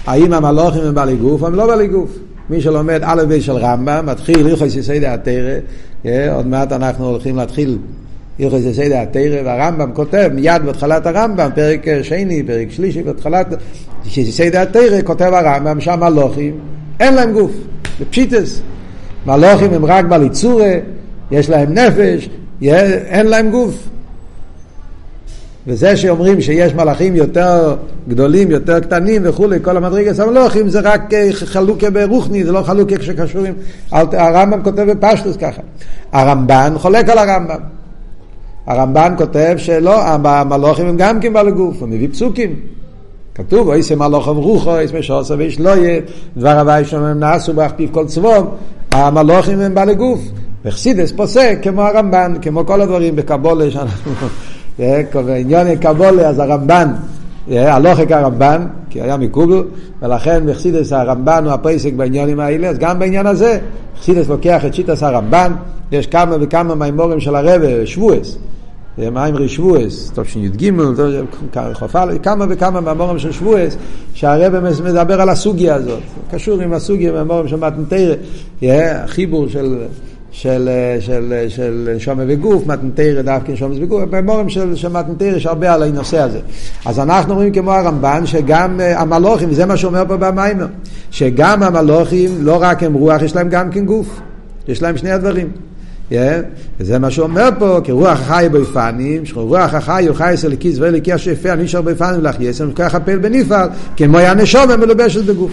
האם 0.06 0.32
המלוכים 0.32 0.82
הם 0.82 0.94
בעלי 0.94 1.16
גוף 1.16 1.42
או 1.42 1.46
הם 1.46 1.54
לא 1.54 1.66
בעלי 1.66 1.86
גוף? 1.86 2.18
מי 2.50 2.60
שלומד 2.60 3.00
א' 3.02 3.22
ב' 3.28 3.40
של 3.40 3.52
רמב"ם, 3.52 4.06
מתחיל 4.06 4.46
הלכוס 4.46 4.76
יסיידי 4.76 5.06
התרא, 5.06 5.58
עוד 6.34 6.46
מעט 6.46 6.72
אנחנו 6.72 7.06
הולכים 7.06 7.36
להתחיל 7.36 7.78
הלכוס 8.40 8.60
יסיידי 8.64 8.96
התרא, 8.96 9.42
והרמב"ם 9.44 9.92
כותב 9.94 10.30
מיד 10.34 10.62
בהתחלת 10.64 11.06
הרמב"ם, 11.06 11.50
פרק 11.54 11.86
שני, 12.02 12.42
פרק 12.42 12.70
שלישי, 12.70 13.02
בהתחלת 13.02 13.46
יסיידי 14.16 14.58
התרא, 14.58 15.02
כותב 15.04 15.30
הרמב"ם 15.32 15.80
שהמלוכים 15.80 16.58
אין 17.00 17.14
להם 17.14 17.32
גוף, 17.32 17.52
זה 17.98 18.04
פשיטס. 18.04 18.62
מלוכים 19.26 19.72
הם 19.74 19.84
רק 19.84 20.04
בעלי 20.04 20.28
צורה, 20.28 20.72
יש 21.30 21.50
להם 21.50 21.74
נפש, 21.74 22.28
אין 22.62 23.26
להם 23.26 23.50
גוף. 23.50 23.88
וזה 25.66 25.96
שאומרים 25.96 26.40
שיש 26.40 26.74
מלאכים 26.74 27.16
יותר 27.16 27.76
גדולים, 28.08 28.50
יותר 28.50 28.80
קטנים 28.80 29.22
וכולי, 29.24 29.58
כל 29.62 29.76
המדרגת 29.76 30.18
המלוכים 30.18 30.68
זה 30.68 30.80
רק 30.80 31.14
אה, 31.14 31.28
חלוקה 31.32 31.90
ברוחני, 31.90 32.44
זה 32.44 32.52
לא 32.52 32.62
חלוקה 32.62 32.96
כשקשורים. 32.96 33.54
הרמב"ם 33.92 34.62
כותב 34.62 34.82
בפשטוס 34.82 35.36
ככה. 35.36 35.62
הרמב"ן 36.12 36.72
חולק 36.76 37.08
על 37.08 37.18
הרמב"ם. 37.18 37.60
הרמב"ן 38.66 39.14
כותב 39.18 39.54
שלא, 39.56 40.02
המלוכים 40.04 40.86
הם 40.86 40.96
גם 40.96 41.20
כן 41.20 41.32
בעלי 41.32 41.50
גוף, 41.50 41.80
הוא 41.80 41.88
מביא 41.88 42.08
פסוקים. 42.08 42.56
כתוב, 43.34 43.68
אויסי 43.68 43.94
מלוכם 43.94 44.36
רוחו, 44.36 44.70
אויס 44.70 44.92
משוסו 44.92 45.38
ויש 45.38 45.60
לא 45.60 45.76
יהיה, 45.76 46.00
דבר 46.36 46.60
הווי 46.60 46.84
שם 46.84 47.04
נעשו 47.04 47.54
בהכפיף 47.54 47.90
כל 47.90 48.06
צבום, 48.06 48.46
המלוכים 48.92 49.60
הם 49.60 49.74
בעלי 49.74 49.94
גוף. 49.94 50.20
וחסידס 50.64 51.12
פוסק 51.12 51.58
כמו 51.62 51.82
הרמב"ן, 51.82 52.34
כמו 52.42 52.66
כל 52.66 52.80
הדברים 52.80 53.16
בקבולה 53.16 53.70
שאנחנו, 53.70 54.12
בעניין 55.26 55.76
קבולה 55.76 56.28
אז 56.28 56.38
הרמב"ן, 56.38 56.92
הלוכק 57.50 58.12
הרמב"ן, 58.12 58.66
כי 58.90 59.00
היה 59.00 59.16
מקובל, 59.16 59.62
ולכן 60.02 60.42
בחסידס 60.46 60.92
הרמב"ן 60.92 61.44
הוא 61.44 61.52
הפסק 61.52 61.92
בעניינים 61.92 62.40
האלה, 62.40 62.68
אז 62.68 62.78
גם 62.78 62.98
בעניין 62.98 63.26
הזה, 63.26 63.58
חסידס 64.00 64.28
לוקח 64.28 64.64
את 64.66 64.74
שיטס 64.74 65.02
הרמב"ן, 65.02 65.52
יש 65.92 66.06
כמה 66.06 66.36
וכמה 66.40 66.74
מימורים 66.74 67.20
של 67.20 67.34
הרבה, 67.34 67.86
שבועס. 67.86 68.38
מיימרי 68.98 69.48
שבועס, 69.48 70.12
תשי"ג, 70.14 70.70
כמה 72.22 72.46
וכמה 72.48 72.80
מהמורים 72.80 73.18
של 73.18 73.32
שבועס, 73.32 73.76
שהרבא 74.14 74.60
מדבר 74.84 75.20
על 75.20 75.28
הסוגיה 75.28 75.74
הזאת, 75.74 76.00
קשור 76.30 76.60
עם 76.60 76.72
הסוגיה 76.72 77.12
מהמורים 77.12 77.48
של 77.48 77.56
מתנתרא, 77.56 78.14
חיבור 79.06 79.48
של, 79.48 79.76
של, 80.32 80.68
של, 81.00 81.44
של 81.48 81.88
נשומה 81.96 82.22
וגוף, 82.28 82.66
מתנתרא 82.66 83.22
דווקא 83.22 83.52
נשומה 83.52 83.74
וגוף, 83.80 84.02
במורים 84.10 84.48
של, 84.48 84.76
של 84.76 84.88
מתנתרא 84.88 85.36
יש 85.36 85.46
הרבה 85.46 85.74
על 85.74 85.82
הנושא 85.82 86.20
הזה. 86.20 86.40
אז 86.84 86.98
אנחנו 86.98 87.32
אומרים 87.32 87.52
כמו 87.52 87.72
הרמב"ן, 87.72 88.26
שגם 88.26 88.80
אה, 88.80 89.00
המלוכים, 89.00 89.50
וזה 89.50 89.66
מה 89.66 89.76
שאומר 89.76 90.04
פה 90.08 90.16
במיימר, 90.16 90.66
שגם 91.10 91.62
המלוכים, 91.62 92.30
לא 92.40 92.58
רק 92.60 92.82
הם 92.82 92.94
רוח, 92.94 93.22
יש 93.22 93.36
להם 93.36 93.48
גם 93.48 93.70
כן 93.70 93.84
גוף, 93.84 94.20
יש 94.68 94.82
להם 94.82 94.96
שני 94.96 95.10
הדברים. 95.10 95.50
וזה 96.80 96.98
מה 96.98 97.10
שהוא 97.10 97.24
אומר 97.24 97.48
פה, 97.58 97.80
כי 97.84 97.92
רוח 97.92 98.20
החי 98.20 98.48
בפנים, 98.52 99.26
שרוח 99.26 99.74
החי 99.74 100.04
הוא 100.08 100.16
חי 100.16 100.34
אצל 100.34 100.56
כיס 100.56 100.78
ואלי 100.78 101.00
השפע, 101.12 101.54
נשאר 101.54 101.82
בפנים 101.82 102.20
לך 102.22 102.36
יסם, 102.40 102.72
ככה 102.72 103.00
פל 103.00 103.18
בנפעל, 103.18 103.68
כמו 103.96 104.18
הנשום 104.18 104.70
מלובשת 104.80 105.24
בגוף. 105.24 105.52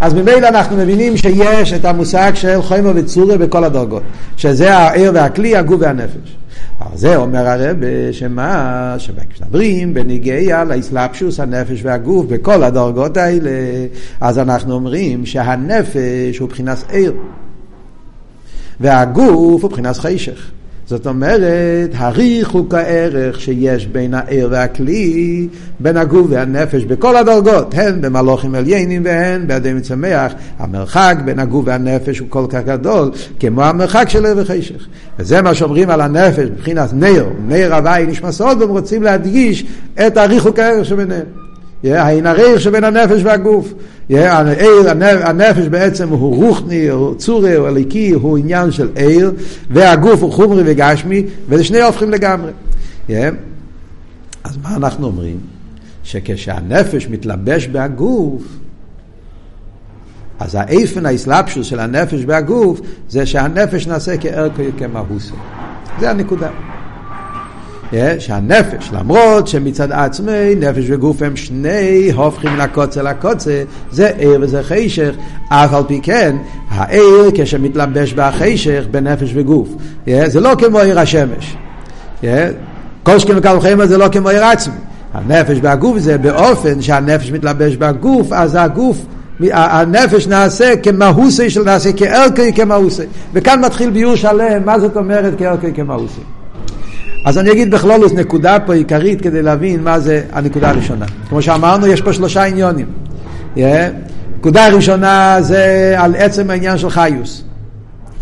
אז 0.00 0.14
ממילא 0.14 0.48
אנחנו 0.48 0.76
מבינים 0.76 1.16
שיש 1.16 1.72
את 1.72 1.84
המושג 1.84 2.32
של 2.34 2.62
חומר 2.62 2.92
וצורה 2.94 3.38
בכל 3.38 3.64
הדרגות, 3.64 4.02
שזה 4.36 4.74
העיר 4.74 5.10
והכלי, 5.14 5.56
הגוף 5.56 5.80
והנפש. 5.80 6.36
אבל 6.80 6.96
זה 6.96 7.16
אומר 7.16 7.48
הרב 7.48 7.76
שמה, 8.12 8.94
שמדברים 8.98 9.94
בניגיע 9.94 10.64
לאסלאפשוס 10.64 11.40
הנפש 11.40 11.80
והגוף 11.82 12.26
בכל 12.26 12.62
הדרגות 12.62 13.16
האלה, 13.16 13.50
אז 14.20 14.38
אנחנו 14.38 14.74
אומרים 14.74 15.26
שהנפש 15.26 16.38
הוא 16.38 16.48
מבחינת 16.48 16.84
עיר. 16.90 17.12
והגוף 18.80 19.30
הוא 19.30 19.60
מבחינת 19.64 19.96
חשך. 19.96 20.50
זאת 20.90 21.06
אומרת, 21.06 21.90
הריך 21.94 22.50
הוא 22.50 22.70
כערך 22.70 23.40
שיש 23.40 23.86
בין 23.86 24.14
העיר 24.14 24.48
והכלי, 24.50 25.48
בין 25.80 25.96
הגוף 25.96 26.26
והנפש, 26.30 26.84
בכל 26.84 27.16
הדרגות, 27.16 27.74
הן 27.74 28.00
במלוכים 28.00 28.54
עליינים 28.54 29.02
והן 29.04 29.46
באדם 29.46 29.76
וצמח, 29.78 30.32
המרחק 30.58 31.16
בין 31.24 31.38
הגוף 31.38 31.64
והנפש 31.66 32.18
הוא 32.18 32.28
כל 32.30 32.46
כך 32.48 32.60
גדול, 32.66 33.10
כמו 33.40 33.64
המרחק 33.64 34.08
של 34.08 34.26
עיר 34.26 34.34
וחשך. 34.38 34.86
וזה 35.18 35.42
מה 35.42 35.54
שאומרים 35.54 35.90
על 35.90 36.00
הנפש, 36.00 36.48
מבחינת 36.56 36.90
נר, 36.92 37.26
נר 37.48 37.74
הוואי 37.74 38.06
נשמע 38.06 38.32
סוד, 38.32 38.60
והם 38.60 38.70
רוצים 38.70 39.02
להדגיש 39.02 39.66
את 40.06 40.16
הריך 40.16 40.44
הוא 40.44 40.54
כערך 40.54 40.84
שביניהם. 40.84 41.39
העין 41.84 42.26
הריך 42.26 42.60
שבין 42.60 42.84
הנפש 42.84 43.20
והגוף. 43.24 43.72
העיר, 44.10 44.90
הנפש 45.00 45.66
בעצם 45.66 46.08
הוא 46.08 46.36
רוחני, 46.36 46.88
הוא 46.88 47.14
צורי, 47.14 47.54
הוא 47.54 47.68
אליקי, 47.68 48.10
הוא 48.10 48.38
עניין 48.38 48.70
של 48.70 48.88
עיר, 48.94 49.32
והגוף 49.70 50.22
הוא 50.22 50.32
חומרי 50.32 50.62
וגשמי, 50.66 51.26
וזה 51.48 51.64
שני 51.64 51.82
הופכים 51.82 52.10
לגמרי. 52.10 52.50
אז 54.44 54.56
מה 54.62 54.76
אנחנו 54.76 55.06
אומרים? 55.06 55.40
שכשהנפש 56.02 57.08
מתלבש 57.08 57.66
בהגוף, 57.66 58.42
אז 60.38 60.54
האיפן 60.54 61.06
האסלאפשוס 61.06 61.66
של 61.66 61.80
הנפש 61.80 62.24
בהגוף 62.24 62.80
זה 63.08 63.26
שהנפש 63.26 63.86
נעשה 63.86 64.16
כערכו 64.16 64.62
כמהוסו. 64.78 65.34
זה 66.00 66.10
הנקודה. 66.10 66.50
שהנפש, 68.18 68.90
למרות 68.92 69.48
שמצד 69.48 69.92
עצמי 69.92 70.54
נפש 70.56 70.84
וגוף 70.86 71.22
הם 71.22 71.36
שני 71.36 72.10
הופכים 72.14 72.52
מן 72.52 72.60
הקוצה 72.60 73.02
לקוצה, 73.02 73.62
זה 73.90 74.10
עיר 74.18 74.38
וזה 74.40 74.62
חישך, 74.62 75.14
אף 75.48 75.74
על 75.74 75.82
פי 75.86 76.00
כן, 76.02 76.36
העיר 76.70 77.30
כשמתלבש 77.34 78.12
בחשך 78.12 78.84
בנפש 78.90 79.30
וגוף, 79.34 79.68
זה 80.26 80.40
לא 80.40 80.54
כמו 80.58 80.78
עיר 80.78 81.00
השמש. 81.00 81.56
כל 83.02 83.18
שכם 83.18 83.32
וקל 83.36 83.56
וחיים 83.56 83.86
זה 83.86 83.98
לא 83.98 84.08
כמו 84.12 84.28
עיר 84.28 84.44
עצמי. 84.44 84.74
הנפש 85.14 85.58
והגוף 85.62 85.98
זה 85.98 86.18
באופן 86.18 86.82
שהנפש 86.82 87.30
מתלבש 87.30 87.76
בגוף, 87.76 88.32
אז 88.32 88.56
הגוף 88.60 88.96
הנפש 89.52 90.26
נעשה 90.26 90.76
כמהוסי 90.82 91.50
של 91.50 91.64
נעשה 91.64 91.92
כאלקי 91.92 92.52
כמהוסי. 92.52 93.02
וכאן 93.32 93.64
מתחיל 93.64 93.90
ביור 93.90 94.16
שלם, 94.16 94.64
מה 94.64 94.80
זאת 94.80 94.96
אומרת 94.96 95.38
כאלקי 95.38 95.72
כמהוסי. 95.72 96.20
אז 97.24 97.38
אני 97.38 97.52
אגיד 97.52 97.70
בכלולוס 97.70 98.12
נקודה 98.12 98.60
פה 98.60 98.74
עיקרית 98.74 99.20
כדי 99.20 99.42
להבין 99.42 99.82
מה 99.82 100.00
זה 100.00 100.22
הנקודה 100.32 100.70
הראשונה. 100.70 101.06
כמו 101.28 101.42
שאמרנו, 101.42 101.86
יש 101.86 102.00
פה 102.00 102.12
שלושה 102.12 102.44
עניונים. 102.44 102.86
Yeah. 103.56 103.60
נקודה 104.38 104.68
ראשונה 104.68 105.36
זה 105.40 105.94
על 105.98 106.14
עצם 106.18 106.50
העניין 106.50 106.78
של 106.78 106.90
חיוס. 106.90 107.44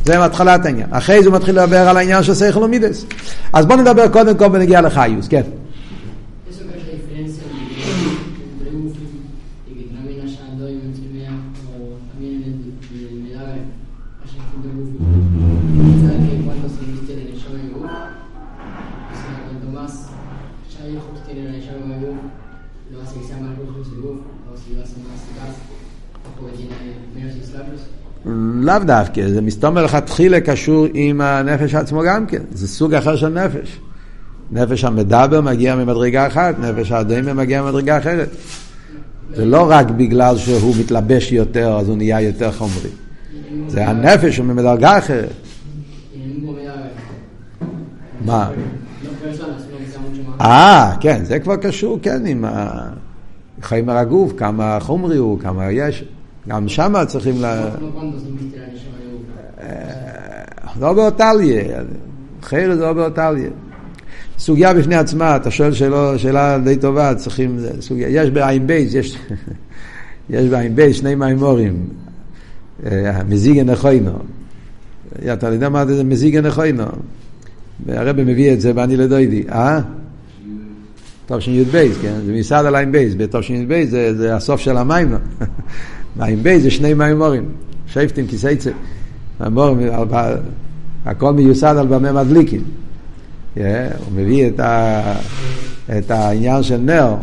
זה 0.05 0.19
מתחילת 0.19 0.67
העניין. 0.67 0.87
אחרי 0.91 1.23
זה 1.23 1.29
הוא 1.29 1.37
מתחיל 1.37 1.63
לדבר 1.63 1.89
על 1.89 1.97
העניין 1.97 2.23
של 2.23 2.35
סייכל 2.35 2.59
ומידס. 2.59 3.05
אז 3.53 3.67
בואו 3.67 3.79
נדבר 3.81 4.09
קודם 4.09 4.37
כל 4.37 4.49
בנגיע 4.49 4.81
לחיוס, 4.81 5.29
כן. 5.29 5.43
לאו 28.61 28.79
דווקא, 28.87 29.29
זה 29.29 29.41
מסתום 29.41 29.75
מלכתחילה 29.75 30.41
קשור 30.41 30.87
עם 30.95 31.21
הנפש 31.21 31.75
עצמו 31.75 32.03
גם 32.07 32.27
כן, 32.27 32.43
זה 32.53 32.69
סוג 32.69 32.95
אחר 32.95 33.17
של 33.17 33.29
נפש. 33.29 33.81
נפש 34.51 34.85
המדבר 34.85 35.41
מגיע 35.41 35.77
ממדרגה 35.77 36.27
אחת, 36.27 36.59
נפש 36.59 36.93
הדמה 36.93 37.33
מגיע 37.33 37.63
ממדרגה 37.63 37.99
אחרת. 37.99 38.29
זה 39.35 39.45
לא 39.45 39.67
רק 39.71 39.91
בגלל 39.91 40.39
שהוא 40.39 40.75
מתלבש 40.81 41.33
יותר, 41.33 41.77
אז 41.79 41.89
הוא 41.89 41.97
נהיה 41.97 42.21
יותר 42.21 42.53
חומרי. 42.53 42.91
זה 43.69 43.89
הנפש 43.89 44.37
הוא 44.37 44.47
ממדרגה 44.47 44.99
אחרת. 44.99 45.33
מה? 48.25 48.51
אה, 50.41 50.93
כן, 51.01 51.25
זה 51.25 51.39
כבר 51.39 51.57
קשור, 51.57 51.99
כן, 52.03 52.27
עם 52.27 52.45
חיים 53.63 53.89
הגוף, 53.89 54.33
כמה 54.37 54.79
חומרי 54.81 55.17
הוא, 55.17 55.41
כמה 55.41 55.73
יש. 55.73 56.05
גם 56.49 56.69
שם 56.69 56.95
צריכים 57.07 57.43
ל... 57.43 57.47
לא 60.81 60.93
באותליה, 60.93 61.81
חייר 62.43 62.75
זה 62.75 62.83
לא 62.83 62.93
באותליה. 62.93 63.51
סוגיה 64.39 64.75
בפני 64.75 64.95
עצמה, 64.95 65.37
אתה 65.37 65.51
שואל 65.51 65.73
שאלה, 65.73 66.19
שאלה 66.19 66.59
די 66.59 66.77
טובה, 66.77 67.15
צריכים, 67.15 67.59
סוגיה, 67.81 68.09
יש 68.09 68.31
בעין 68.31 68.67
בייס, 68.67 68.95
יש, 68.95 69.19
יש 70.31 70.47
בעין 70.47 70.75
בייס 70.77 70.97
שני 70.97 71.15
מימורים, 71.15 71.87
מזיגן 73.29 73.71
נכוינו. 73.71 74.19
אתה 75.33 75.49
יודע 75.49 75.69
מה 75.69 75.87
זה 75.87 76.05
מזיגן 76.05 76.47
נכוינו? 76.47 76.85
הרב 77.89 78.23
מביא 78.23 78.53
את 78.53 78.61
זה 78.61 78.73
ואני 78.75 78.97
לדוידי, 78.97 79.45
אה? 79.49 79.81
תשי"ב, 81.27 81.89
כן? 82.03 82.15
זה 82.27 82.33
מסעד 82.33 82.67
על 82.67 82.77
עין 82.77 82.93
בייס, 82.93 83.15
בתשי"ב 83.17 83.85
זה, 83.85 84.17
זה 84.17 84.37
הסוף 84.37 84.61
של 84.61 84.77
המים. 84.77 85.15
מים 86.19 86.43
בי 86.43 86.61
זה 86.61 86.71
שני 86.71 86.95
מימורים, 86.95 87.45
שפטים 87.87 88.27
כיסייצה. 88.27 88.71
מימורים, 89.41 89.89
הכל 91.05 91.33
מיוסד 91.33 91.75
על 91.79 91.87
במה 91.87 92.13
מדליקים. 92.13 92.63
הוא 93.55 93.63
מביא 94.15 94.49
את, 94.49 94.61
ה, 94.61 95.15
את 95.99 96.11
העניין 96.11 96.63
של 96.63 96.77
נר, 96.77 97.15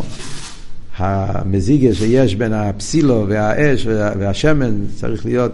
המזיגה 0.98 1.94
שיש 1.94 2.36
בין 2.36 2.54
הפסילו 2.54 3.25
והאש 3.28 3.88
והשמן 3.88 4.72
צריך 4.96 5.25
להיות, 5.25 5.52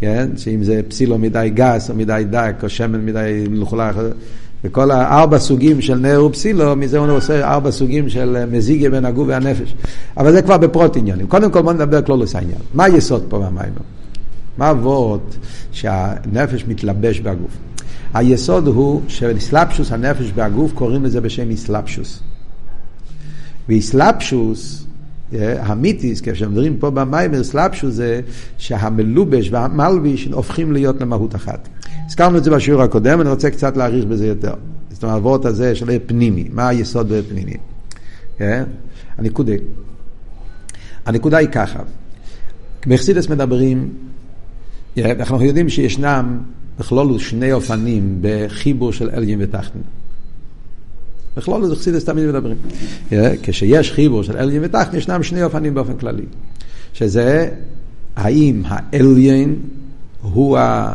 כן? 0.00 0.28
שאם 0.36 0.64
זה 0.64 0.80
פסילו 0.88 1.18
מדי 1.18 1.50
גס 1.54 1.90
או 1.90 1.94
מדי 1.94 2.24
דק 2.30 2.54
או 2.62 2.68
שמן 2.68 3.06
מדי 3.06 3.44
מלוכלך, 3.50 3.96
וכל 4.64 4.90
הארבע 4.90 5.38
סוגים 5.38 5.80
של 5.80 5.94
נר 5.94 6.24
ופסילו, 6.24 6.76
מזה 6.76 6.98
הוא 6.98 7.10
עושה 7.10 7.52
ארבע 7.52 7.70
סוגים 7.70 8.08
של 8.08 8.44
מזיגיה 8.50 8.90
בין 8.90 9.04
הגוף 9.04 9.28
והנפש. 9.28 9.74
אבל 10.16 10.32
זה 10.32 10.42
כבר 10.42 10.58
בפרוט 10.58 10.96
עניינים. 10.96 11.26
קודם 11.26 11.50
כל 11.50 11.62
בוא 11.62 11.72
נדבר 11.72 12.02
כלולוס 12.02 12.34
העניין. 12.34 12.58
מה 12.74 12.84
היסוד 12.84 13.24
פה 13.28 13.38
במים? 13.38 13.72
מה 14.58 14.70
אבות 14.70 15.36
שהנפש 15.72 16.64
מתלבש 16.68 17.20
בגוף? 17.20 17.56
היסוד 18.14 18.66
הוא 18.66 19.02
שאסלאפשוס 19.08 19.92
הנפש 19.92 20.32
והגוף 20.34 20.72
קוראים 20.72 21.04
לזה 21.04 21.20
בשם 21.20 21.50
אסלאפשוס. 21.50 22.20
ואסלאפשוס, 23.68 24.86
אה, 25.34 25.62
המיתיס, 25.62 26.20
כשמדברים 26.20 26.76
פה 26.76 26.90
במים, 26.90 27.34
אסלאפשוס 27.34 27.94
זה 27.94 28.20
שהמלובש 28.58 29.48
והמלביש 29.52 30.28
הופכים 30.32 30.72
להיות 30.72 31.00
למהות 31.00 31.34
אחת. 31.34 31.68
הזכרנו 32.06 32.38
את 32.38 32.44
זה 32.44 32.50
בשיעור 32.50 32.82
הקודם, 32.82 33.20
אני 33.20 33.28
רוצה 33.30 33.50
קצת 33.50 33.76
להאריך 33.76 34.04
בזה 34.04 34.26
יותר. 34.26 34.54
זאת 34.90 35.02
אומרת, 35.02 35.14
העבורת 35.14 35.44
הזה 35.44 35.74
של 35.74 35.98
פנימי, 36.06 36.48
מה 36.52 36.68
היסוד 36.68 37.08
בפנימי. 37.08 37.56
כן? 38.38 38.64
הנקודה. 39.18 39.52
הנקודה 41.06 41.36
היא 41.36 41.48
ככה, 41.48 41.80
בחסידס 42.86 43.28
מדברים, 43.28 43.92
אנחנו 44.98 45.42
יודעים 45.42 45.68
שישנם 45.68 46.38
בכלולו 46.78 47.18
שני 47.18 47.52
אופנים 47.52 48.18
בחיבור 48.20 48.92
של 48.92 49.10
אלגים 49.10 49.38
ותחתן. 49.42 49.78
בכלולו 51.36 51.68
זה 51.68 51.76
חסידס 51.76 52.04
תמיד 52.04 52.26
מדברים. 52.26 52.56
כשיש 53.42 53.92
חיבור 53.92 54.22
של 54.22 54.36
אלגים 54.36 54.62
ותחתן, 54.64 54.96
ישנם 54.96 55.22
שני 55.22 55.42
אופנים 55.42 55.74
באופן 55.74 55.96
כללי. 55.96 56.24
שזה 56.92 57.50
האם 58.16 58.62
האליין 58.66 59.56
הוא 60.22 60.58
ה... 60.58 60.92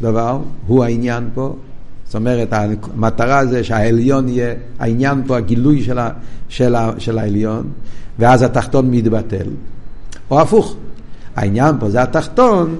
דבר, 0.00 0.38
הוא 0.66 0.84
העניין 0.84 1.28
פה. 1.34 1.56
זאת 2.04 2.14
אומרת, 2.14 2.52
המטרה 2.52 3.46
זה 3.46 3.64
שהעליון 3.64 4.28
יהיה, 4.28 4.54
העניין 4.78 5.22
פה, 5.26 5.36
הגילוי 5.36 5.82
של, 5.82 5.98
ה, 5.98 6.10
של, 6.48 6.74
ה, 6.74 6.90
של 6.98 7.18
העליון, 7.18 7.66
ואז 8.18 8.42
התחתון 8.42 8.90
מתבטל. 8.90 9.46
או 10.30 10.40
הפוך, 10.40 10.76
העניין 11.36 11.74
פה 11.80 11.90
זה 11.90 12.02
התחתון, 12.02 12.76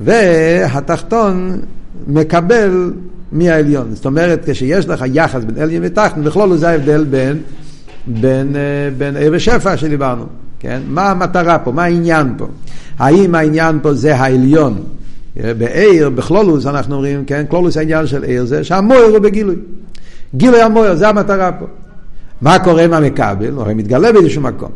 והתחתון 0.00 1.60
מקבל 2.06 2.92
מהעליון. 3.32 3.94
זאת 3.94 4.06
אומרת, 4.06 4.50
כשיש 4.50 4.88
לך 4.88 5.04
יחס 5.12 5.44
בין 5.44 5.62
עליון 5.62 5.82
ותחתון, 5.86 6.24
בכלול 6.24 6.56
זה 6.56 6.68
ההבדל 6.68 7.04
בין, 7.04 7.38
בין, 8.06 8.56
אה, 8.56 8.60
בין 8.98 9.16
עיר 9.16 9.32
ושפע 9.34 9.76
שדיברנו. 9.76 10.26
כן? 10.60 10.82
מה 10.88 11.10
המטרה 11.10 11.58
פה? 11.58 11.72
מה 11.72 11.84
העניין 11.84 12.34
פה? 12.36 12.46
האם 12.98 13.34
העניין 13.34 13.78
פה 13.82 13.94
זה 13.94 14.16
העליון 14.16 14.82
בעיר, 15.36 16.10
בכלולוס 16.10 16.66
אנחנו 16.66 16.94
אומרים, 16.94 17.24
כן, 17.24 17.44
כלולוס 17.48 17.76
העניין 17.76 18.06
של 18.06 18.22
עיר 18.22 18.44
זה 18.44 18.64
שהמויר 18.64 19.02
הוא 19.04 19.18
בגילוי. 19.18 19.56
גילוי 20.34 20.62
המויר, 20.62 20.94
זה 20.94 21.08
המטרה 21.08 21.52
פה. 21.52 21.66
מה 22.40 22.58
קורה 22.58 22.84
עם 22.84 22.92
המקבל? 22.92 23.50
הוא 23.50 23.62
הרי 23.62 23.74
מתגלה 23.74 24.12
באיזשהו 24.12 24.42
מקום. 24.42 24.70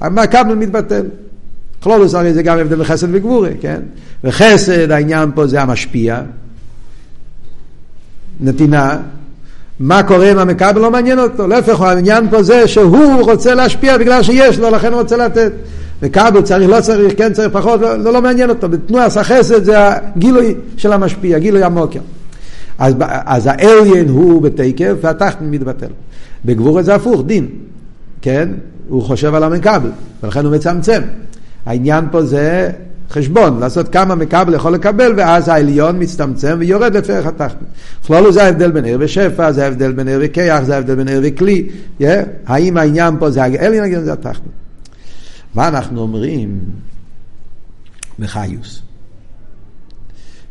המקבל 0.00 0.54
מתבטל. 0.54 1.06
כלולוס 1.82 2.14
הרי 2.14 2.34
זה 2.34 2.42
גם 2.42 2.58
הבדל 2.58 2.76
בחסד 2.76 3.06
וגבורי, 3.10 3.50
כן? 3.60 3.80
וחסד, 4.24 4.90
העניין 4.90 5.30
פה 5.34 5.46
זה 5.46 5.62
המשפיע. 5.62 6.20
נתינה, 8.40 8.96
מה 9.80 10.02
קורה 10.02 10.30
עם 10.30 10.38
המקבל 10.38 10.80
לא 10.80 10.90
מעניין 10.90 11.18
אותו, 11.18 11.46
להפך, 11.46 11.80
העניין 11.80 12.30
פה 12.30 12.42
זה 12.42 12.68
שהוא 12.68 13.22
רוצה 13.22 13.54
להשפיע 13.54 13.98
בגלל 13.98 14.22
שיש 14.22 14.58
לו, 14.58 14.70
לכן 14.70 14.92
הוא 14.92 15.00
רוצה 15.00 15.16
לתת. 15.16 15.52
מקבל 16.02 16.42
צריך, 16.42 16.70
לא 16.70 16.80
צריך, 16.80 17.14
כן 17.16 17.32
צריך, 17.32 17.48
פחות, 17.52 17.80
לא, 17.80 17.98
לא, 17.98 18.12
לא 18.12 18.22
מעניין 18.22 18.50
אותו. 18.50 18.68
בתנועת 18.68 19.16
החסד 19.16 19.64
זה 19.64 19.74
הגילוי 19.78 20.54
של 20.76 20.92
המשפיע, 20.92 21.38
גילוי 21.38 21.62
המוקר. 21.62 22.00
אז, 22.78 22.94
אז 23.26 23.46
האליין 23.46 24.08
הוא 24.08 24.42
בתקף 24.42 24.94
והתחתן 25.00 25.44
מתבטל. 25.44 25.90
בגבורת 26.44 26.84
זה 26.84 26.94
הפוך, 26.94 27.22
דין, 27.26 27.46
כן? 28.22 28.48
הוא 28.88 29.02
חושב 29.02 29.34
על 29.34 29.44
המקבל, 29.44 29.90
ולכן 30.22 30.44
הוא 30.44 30.54
מצמצם. 30.54 31.02
העניין 31.66 32.04
פה 32.10 32.24
זה 32.24 32.70
חשבון, 33.10 33.60
לעשות 33.60 33.88
כמה 33.88 34.14
מקבל 34.14 34.54
יכול 34.54 34.72
לקבל, 34.72 35.12
ואז 35.16 35.48
העליון 35.48 36.02
מצטמצם 36.02 36.56
ויורד 36.58 36.96
לפרח 36.96 37.26
התחתון. 37.26 37.68
בכלול 38.04 38.32
זה 38.32 38.44
ההבדל 38.44 38.70
בין 38.70 38.84
עיר 38.84 38.98
ושפע, 39.00 39.52
זה 39.52 39.64
ההבדל 39.64 39.92
בין 39.92 40.08
עיר 40.08 40.18
וכיח, 40.22 40.62
זה 40.62 40.74
ההבדל 40.74 40.94
בין 40.94 41.08
עיר 41.08 41.20
וכלי. 41.22 41.68
Yeah? 42.00 42.04
האם 42.46 42.76
העניין 42.76 43.14
פה 43.18 43.30
זה 43.30 43.42
העליון, 43.42 44.04
זה 44.04 44.12
התחתון. 44.12 44.52
מה 45.58 45.68
אנחנו 45.68 46.00
אומרים 46.00 46.60
בחיוס? 48.18 48.82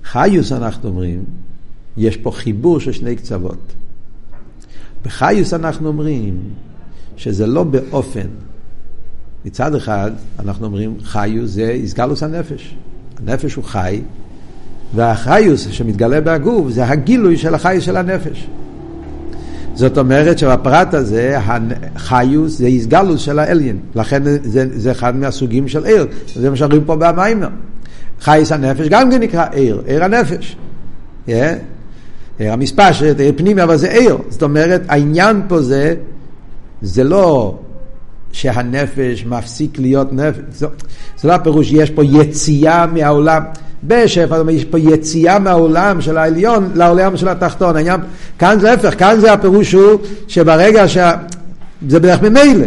חיוס 0.04 0.52
אנחנו 0.52 0.90
אומרים, 0.90 1.24
יש 1.98 2.18
פה 2.18 2.32
חיבור 2.32 2.80
של 2.80 2.92
שני 2.92 3.16
קצוות. 3.16 3.74
בחיוס 5.06 5.54
אנחנו 5.54 5.88
אומרים 5.88 6.40
שזה 7.18 7.48
לא 7.48 7.64
באופן. 7.64 8.28
מצד 9.46 9.76
אחד 9.76 10.12
אנחנו 10.40 10.66
אומרים 10.66 10.98
חיוס 11.04 11.52
זה 11.52 11.70
איסגלוס 11.70 12.24
הנפש. 12.24 12.76
הנפש 13.18 13.54
הוא 13.54 13.64
חי, 13.64 14.02
והחיוס 14.96 15.68
שמתגלה 15.72 16.22
בהגוף 16.22 16.72
זה 16.72 16.88
הגילוי 16.88 17.38
של 17.38 17.56
החיוס 17.56 17.84
של 17.84 17.98
הנפש. 17.98 18.48
זאת 19.78 19.98
אומרת 19.98 20.38
שבפרט 20.38 20.94
הזה 20.94 21.40
החיוס 21.96 22.58
זה 22.58 22.66
איסגלוס 22.66 23.22
של 23.22 23.40
האליין, 23.40 23.80
לכן 23.96 24.24
זה, 24.24 24.66
זה 24.74 24.92
אחד 24.92 25.16
מהסוגים 25.16 25.68
של 25.68 25.86
עיר, 25.86 26.08
זה 26.36 26.50
מה 26.50 26.56
שאומרים 26.56 26.84
פה 26.84 26.96
במיימר. 26.96 27.50
חייס 28.22 28.52
הנפש 28.52 28.88
גם 28.88 29.12
כן 29.12 29.22
נקרא 29.22 29.46
עיר, 29.52 29.82
עיר 29.86 30.04
הנפש. 30.04 30.56
Yeah. 31.28 31.32
עיר 32.40 32.54
המספשת, 32.54 33.20
עיר 33.20 33.34
פנימי, 33.36 33.64
אבל 33.64 33.78
זה 33.78 33.92
עיר. 33.92 34.18
זאת 34.30 34.44
אומרת, 34.44 34.82
העניין 34.88 35.42
פה 35.48 35.62
זה, 35.62 35.96
זה 36.82 37.04
לא 37.04 37.58
שהנפש 38.38 39.26
מפסיק 39.26 39.80
להיות 39.80 40.14
נפש, 40.14 40.40
זה, 40.52 40.68
לא 41.24 41.34
הפירוש, 41.34 41.72
יש 41.72 41.90
פה 41.90 42.04
יציאה 42.06 42.86
מהעולם. 42.86 43.44
בשפע 43.84 44.52
יש 44.52 44.66
פה 44.66 44.80
יציאה 44.80 45.40
מהעולם 45.40 46.02
של 46.02 46.18
העליון 46.18 46.70
לעולם 46.76 47.18
של 47.18 47.28
התחתון. 47.28 47.76
העניין, 47.76 48.00
כאן 48.40 48.60
זה 48.60 48.70
להפך, 48.70 49.00
כאן 49.00 49.20
זה 49.20 49.34
הפירוש 49.34 49.72
הוא 49.72 50.00
שברגע 50.28 50.88
שה... 50.88 51.12
זה 51.88 52.00
בדרך 52.00 52.22
ממילא, 52.22 52.66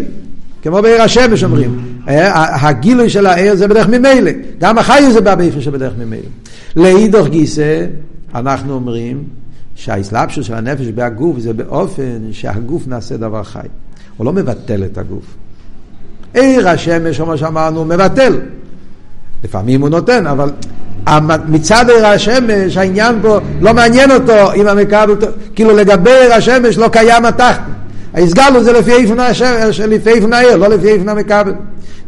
כמו 0.62 0.82
בעיר 0.82 1.02
השמש 1.02 1.44
אומרים. 1.44 1.78
אה, 2.08 2.68
הגילוי 2.68 3.10
של 3.10 3.26
העיר 3.26 3.54
זה 3.54 3.68
בדרך 3.68 3.88
ממילא. 3.88 4.30
גם 4.60 4.78
החי 4.78 5.02
זה 5.12 5.20
בא 5.20 5.34
באיפה 5.34 5.60
שבדרך 5.60 5.92
ממילא. 5.98 6.28
לאידוך 6.76 7.28
גיסא, 7.28 7.86
אנחנו 8.34 8.74
אומרים 8.74 9.24
שהאסלאפשוס 9.74 10.46
של 10.46 10.54
הנפש 10.54 10.86
בהגוף 10.86 11.38
זה 11.38 11.52
באופן 11.52 12.18
שהגוף 12.32 12.88
נעשה 12.88 13.16
דבר 13.16 13.42
חי. 13.42 13.66
הוא 14.16 14.24
לא 14.24 14.32
מבטל 14.32 14.84
את 14.84 14.98
הגוף. 14.98 15.39
עיר 16.34 16.68
השמש, 16.68 17.20
כמו 17.20 17.38
שאמרנו, 17.38 17.84
מבטל. 17.84 18.40
לפעמים 19.44 19.80
הוא 19.80 19.88
נותן, 19.88 20.26
אבל 20.26 20.50
מצד 21.48 21.90
עיר 21.90 22.06
השמש, 22.06 22.76
העניין 22.76 23.18
פה 23.22 23.38
לא 23.60 23.74
מעניין 23.74 24.10
אותו 24.10 24.52
אם 24.52 24.68
המקבל, 24.68 25.14
כאילו 25.54 25.76
לגבי 25.76 26.10
עיר 26.10 26.34
השמש 26.34 26.78
לא 26.78 26.88
קיים 26.88 27.24
התחת. 27.24 27.60
ההסגלו 28.14 28.64
זה 28.64 28.72
לפי 28.72 28.92
איפן 28.92 29.20
השמש, 29.20 29.80
לפי 29.80 30.10
איפן 30.10 30.32
העיר, 30.32 30.56
לא 30.56 30.68
לפי 30.68 30.88
איפן 30.88 31.08
המקבל. 31.08 31.54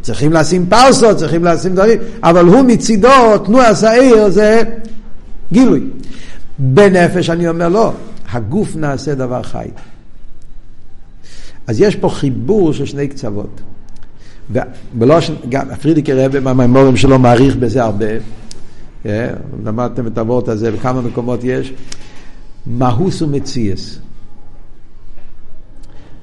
צריכים 0.01 0.33
לשים 0.33 0.65
פרסות, 0.65 1.17
צריכים 1.17 1.43
לשים 1.43 1.75
דברים, 1.75 1.99
אבל 2.23 2.45
הוא 2.45 2.61
מצידו, 2.61 3.37
תנועס 3.45 3.83
העיר 3.83 4.29
זה 4.29 4.63
גילוי. 5.51 5.83
בנפש 6.59 7.29
אני 7.29 7.49
אומר 7.49 7.69
לא, 7.69 7.93
הגוף 8.31 8.75
נעשה 8.75 9.15
דבר 9.15 9.43
חי. 9.43 9.67
אז 11.67 11.81
יש 11.81 11.95
פה 11.95 12.09
חיבור 12.09 12.73
של 12.73 12.85
שני 12.85 13.07
קצוות. 13.07 13.61
ובלושן, 14.51 15.33
גם 15.49 15.75
פרידיקי 15.81 16.13
רבי 16.13 16.39
מהמימורים 16.39 16.97
שלו 16.97 17.19
מעריך 17.19 17.55
בזה 17.55 17.83
הרבה. 17.83 18.05
אה, 19.05 19.29
למדתם 19.65 20.07
את 20.07 20.17
הוורט 20.17 20.47
הזה, 20.47 20.71
בכמה 20.71 21.01
מקומות 21.01 21.39
יש. 21.43 21.73
מהוס 22.65 23.21
ומציאס. 23.21 23.99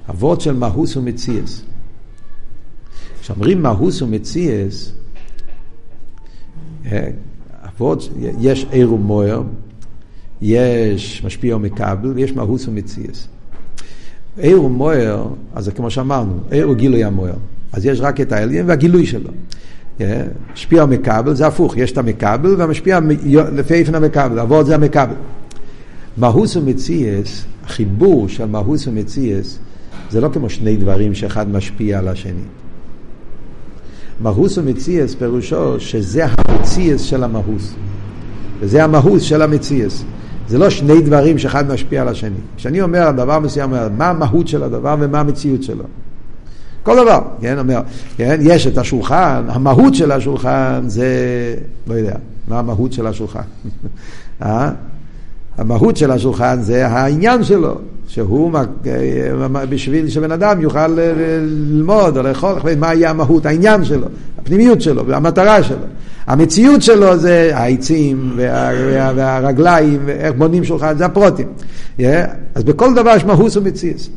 הוורט 0.06 0.40
של 0.40 0.52
מהוס 0.52 0.96
ומציאס. 0.96 1.62
כשאומרים 3.20 3.62
מהוס 3.62 4.02
ומציאס, 4.02 4.92
אה, 6.86 7.10
הוורט, 7.62 7.98
יש 8.38 8.66
עיר 8.70 8.92
ומוער, 8.92 9.42
יש 10.42 11.24
משפיע 11.24 11.56
ומקבל, 11.56 12.12
ויש 12.14 12.32
מהוס 12.32 12.68
ומציאס. 12.68 13.28
עיר 14.36 14.62
ומוער, 14.62 15.28
אז 15.54 15.64
זה 15.64 15.72
כמו 15.72 15.90
שאמרנו, 15.90 16.40
עיר 16.50 16.64
הוא 16.64 16.74
גילוי 16.74 17.04
המוער. 17.04 17.34
אז 17.72 17.86
יש 17.86 18.00
רק 18.00 18.20
את 18.20 18.32
העליין 18.32 18.68
והגילוי 18.68 19.06
שלו. 19.06 19.30
משפיע 20.52 20.84
ומקבל 20.84 21.34
זה 21.34 21.46
הפוך, 21.46 21.76
יש 21.76 21.92
את 21.92 21.98
המקבל 21.98 22.54
והמשפיע 22.58 23.00
לפי 23.52 23.74
איפן 23.74 23.94
המקבל, 23.94 24.38
עבוד 24.38 24.66
זה 24.66 24.74
המקבל. 24.74 25.14
מהוס 26.16 26.56
ומציאס, 26.56 27.44
החיבור 27.64 28.28
של 28.28 28.46
מהוס 28.46 28.86
ומציאס, 28.86 29.58
זה 30.10 30.20
לא 30.20 30.28
כמו 30.32 30.50
שני 30.50 30.76
דברים 30.76 31.14
שאחד 31.14 31.50
משפיע 31.50 31.98
על 31.98 32.08
השני. 32.08 32.42
מהוס 34.20 34.58
ומציאס 34.58 35.14
פירושו 35.14 35.80
שזה 35.80 36.26
המציאס 36.26 37.00
של 37.00 37.24
המהוס. 37.24 37.74
וזה 38.60 38.84
המהוס 38.84 39.22
של 39.22 39.42
המציאס. 39.42 40.04
זה 40.48 40.58
לא 40.58 40.70
שני 40.70 41.02
דברים 41.02 41.38
שאחד 41.38 41.72
משפיע 41.72 42.02
על 42.02 42.08
השני. 42.08 42.36
כשאני 42.56 42.80
אומר 42.80 43.02
על 43.02 43.16
דבר 43.16 43.38
מסוים, 43.38 43.70
מה 43.96 44.10
המהות 44.10 44.48
של 44.48 44.62
הדבר 44.62 44.96
ומה 45.00 45.20
המציאות 45.20 45.62
שלו. 45.62 45.84
כל 46.82 46.96
דבר, 46.96 47.20
כן, 47.40 47.58
אומר, 47.58 47.80
כן, 48.16 48.38
יש 48.42 48.66
את 48.66 48.78
השולחן, 48.78 49.42
המהות 49.48 49.94
של 49.94 50.12
השולחן 50.12 50.82
זה, 50.86 51.06
לא 51.86 51.94
יודע, 51.94 52.14
מה 52.48 52.58
המהות 52.58 52.92
של 52.92 53.06
השולחן? 53.06 53.40
אה? 54.42 54.70
המהות 55.58 55.96
של 55.96 56.10
השולחן 56.10 56.58
זה 56.60 56.86
העניין 56.86 57.44
שלו, 57.44 57.74
שהוא, 58.08 58.52
בשביל 59.68 60.08
שבן 60.08 60.32
אדם 60.32 60.60
יוכל 60.60 60.86
ללמוד 60.86 62.16
או 62.16 62.22
לאכול, 62.22 62.52
מה 62.78 62.94
יהיה 62.94 63.10
המהות, 63.10 63.46
העניין 63.46 63.84
שלו, 63.84 64.06
הפנימיות 64.38 64.80
שלו 64.80 65.06
והמטרה 65.06 65.62
שלו. 65.62 65.86
המציאות 66.26 66.82
שלו 66.82 67.16
זה 67.16 67.50
העצים 67.54 68.32
וה, 68.36 68.70
וה, 68.92 69.12
והרגליים, 69.16 70.00
ואיך 70.06 70.34
בונים 70.34 70.64
שולחן, 70.64 70.96
זה 70.96 71.04
הפרוטים. 71.06 71.46
אז 72.54 72.64
בכל 72.64 72.94
דבר 72.94 73.16
יש 73.16 73.24
מהות 73.24 73.56
ומציאות. 73.56 74.08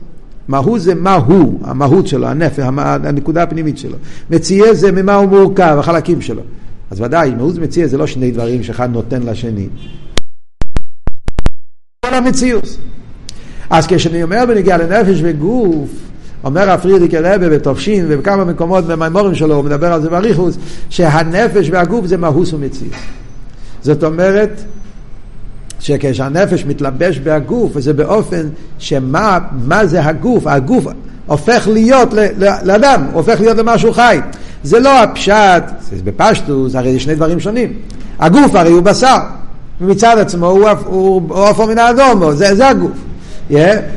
מהו 0.48 0.80
זה 0.80 0.96
מה 0.96 1.14
הוא, 1.14 1.60
המהות 1.64 2.08
שלו, 2.08 2.28
הנפש, 2.28 2.60
הנקודה 3.04 3.44
הפנימית 3.44 3.78
שלו. 3.78 3.98
מציע 4.30 4.74
זה 4.74 4.92
ממה 4.92 5.16
הוא 5.16 5.30
מורכב, 5.30 5.76
החלקים 5.80 6.22
שלו. 6.22 6.42
אז 6.92 7.02
ודאי, 7.02 7.32
מהות 7.36 7.58
מציע 7.58 7.88
זה 7.88 7.98
לא 7.98 8.08
שני 8.08 8.32
דברים 8.32 8.64
שאחד 8.64 8.92
נותן 8.92 9.24
לשני. 9.24 9.68
כל 12.06 12.14
המציאות. 12.14 12.78
אז 13.70 13.88
כשאני 13.88 14.24
אומר 14.24 14.46
בנגיעה 14.48 14.78
לנפש 14.78 15.20
וגוף, 15.24 15.90
אומר 16.44 16.70
הפרידיק 16.70 17.14
הרבה 17.14 17.50
בתופשין 17.50 18.06
ובכמה 18.10 18.46
מקומות 18.46 18.86
במימורים 18.86 19.36
שלו, 19.36 19.56
הוא 19.56 19.66
מדבר 19.66 19.94
על 19.94 20.02
זה 20.02 20.10
באריכוס, 20.10 20.58
שהנפש 20.90 21.70
והגוף 21.72 22.06
זה 22.06 22.18
מהוס 22.18 22.54
ומציאות. 22.54 22.94
זאת 23.82 24.04
אומרת, 24.04 24.64
שכשהנפש 25.84 26.66
מתלבש 26.66 27.20
בהגוף, 27.20 27.72
וזה 27.76 27.94
באופן 27.94 28.50
שמה 28.80 29.40
מה 29.66 29.86
זה 29.86 30.06
הגוף, 30.06 30.48
הגוף 30.48 30.86
הופך 31.26 31.68
להיות 31.68 32.14
לאדם, 32.64 33.06
הופך 33.14 33.42
להיות 33.42 33.58
למשהו 33.58 33.94
חי. 33.94 34.20
זה 34.64 34.80
לא 34.80 35.04
הפשט, 35.04 35.64
זה 35.92 35.96
בפשטוס, 36.04 36.76
הרי 36.76 36.94
זה 36.94 37.00
שני 37.00 37.16
דברים 37.16 37.40
שונים. 37.40 37.74
הגוף 38.20 38.56
הרי 38.56 38.72
הוא 38.72 38.82
בשר, 38.82 39.18
ומצד 39.82 40.18
עצמו 40.20 40.48
הוא, 40.48 40.70
הוא, 40.70 41.22
הוא 41.30 41.38
עופר 41.38 41.66
מן 41.66 41.78
האדומו, 41.78 42.34
זה, 42.34 42.56
זה 42.56 42.70
הגוף. 42.70 42.92
Yeah? 43.52 43.54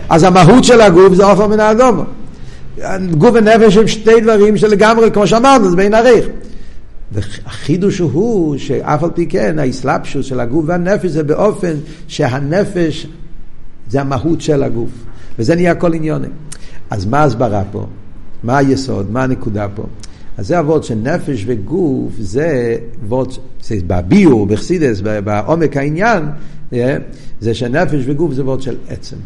אז 0.08 0.22
המהות 0.22 0.64
של 0.64 0.80
הגוף 0.80 1.14
זה 1.14 1.24
עופר 1.24 1.46
מן 1.46 1.60
האדומו. 1.60 2.02
גוף 3.18 3.30
ונפש 3.34 3.76
הם 3.76 3.88
שתי 3.88 4.20
דברים 4.20 4.56
שלגמרי, 4.56 5.10
כמו 5.10 5.26
שאמרנו, 5.26 5.70
זה 5.70 5.76
בין 5.76 5.94
עריך. 5.94 6.26
והחידוש 7.12 7.98
הוא 7.98 8.56
שאף 8.56 9.02
על 9.02 9.10
פי 9.14 9.26
כן 9.26 9.58
האסלאפשוס 9.58 10.26
של 10.26 10.40
הגוף 10.40 10.64
והנפש 10.68 11.10
זה 11.10 11.22
באופן 11.22 11.74
שהנפש 12.08 13.06
זה 13.88 14.00
המהות 14.00 14.40
של 14.40 14.62
הגוף 14.62 14.90
וזה 15.38 15.54
נהיה 15.54 15.74
כל 15.74 15.94
עניונים. 15.94 16.30
אז 16.90 17.06
מה 17.06 17.18
ההסברה 17.18 17.62
פה? 17.72 17.86
מה 18.42 18.58
היסוד? 18.58 19.10
מה 19.10 19.22
הנקודה 19.24 19.66
פה? 19.74 19.86
אז 20.36 20.46
זה 20.46 20.58
הוורד 20.58 20.84
של 20.84 20.94
נפש 20.94 21.44
וגוף, 21.46 22.12
זה 22.18 22.76
וורד, 23.08 23.28
זה 23.62 23.76
בביור, 23.86 24.46
בחסידס, 24.46 25.00
בעומק 25.00 25.76
העניין, 25.76 26.24
אה, 26.72 26.96
זה 27.40 27.54
שנפש 27.54 28.00
וגוף 28.04 28.32
זה 28.32 28.44
וורד 28.44 28.62
של 28.62 28.76
עצם, 28.88 29.16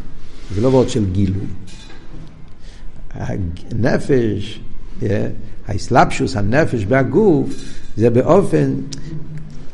זה 0.54 0.60
לא 0.60 0.68
וורד 0.68 0.88
של 0.88 1.04
גילוי. 1.12 1.46
הנפש, 3.14 4.60
אה, 5.02 5.26
האסלאפשוס, 5.68 6.36
הנפש 6.36 6.84
והגוף, 6.88 7.48
זה 7.96 8.10
באופן, 8.10 8.72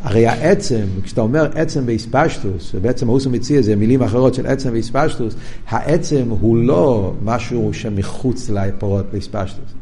הרי 0.02 0.26
העצם, 0.26 0.84
כשאתה 1.02 1.20
אומר 1.20 1.48
עצם 1.54 1.86
באספשטוס, 1.86 2.72
ובעצם 2.74 3.06
הוא 3.06 3.20
מציע 3.30 3.62
זה 3.62 3.76
מילים 3.76 4.02
אחרות 4.02 4.34
של 4.34 4.46
עצם 4.46 4.72
באספשטוס, 4.72 5.34
העצם 5.68 6.24
הוא 6.28 6.56
לא 6.56 7.12
משהו 7.24 7.70
שמחוץ 7.74 8.50
לפרות 8.50 9.06
באספשטוס. 9.12 9.74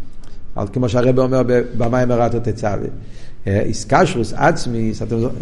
כמו 0.72 0.88
שהרבא 0.88 1.22
אומר 1.22 1.42
במים 1.78 2.10
הרתו 2.10 2.38
תצווה. 2.40 2.88
איסקשרוס 3.46 4.32
עצמי, 4.36 4.92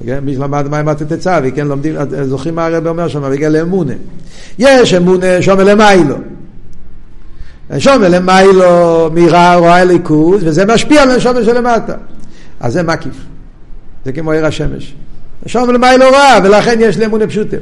כן, 0.06 0.24
מי 0.24 0.34
שלמד 0.34 0.68
מים 0.68 0.88
הרתו 0.88 1.04
תצווה, 1.04 1.50
כן, 1.50 1.66
לומדים, 1.66 1.94
זוכרים 2.22 2.54
מה 2.54 2.66
הרבא 2.66 2.90
אומר 2.90 3.08
שם, 3.08 3.30
בגלל 3.30 3.56
אמונה. 3.56 3.94
יש 4.58 4.94
אמונה 4.94 5.42
שומר 5.42 5.64
למיילו. 5.64 6.16
שומר 7.78 8.08
למיילו 8.08 9.10
מירה 9.14 9.56
רואה 9.56 9.84
ליכוז, 9.84 10.42
וזה 10.44 10.64
משפיע 10.66 11.02
על 11.02 11.10
השומר 11.10 11.44
שלמטה. 11.44 11.94
אז 12.60 12.72
זה 12.72 12.82
מקיף. 12.82 13.14
זה 14.04 14.12
כמו 14.12 14.32
עיר 14.32 14.46
השמש. 14.46 14.94
שומר 15.46 15.72
למיילו 15.72 16.04
רע, 16.12 16.38
ולכן 16.44 16.78
יש 16.80 16.98
לאמונה 16.98 17.26
פשוטה. 17.26 17.56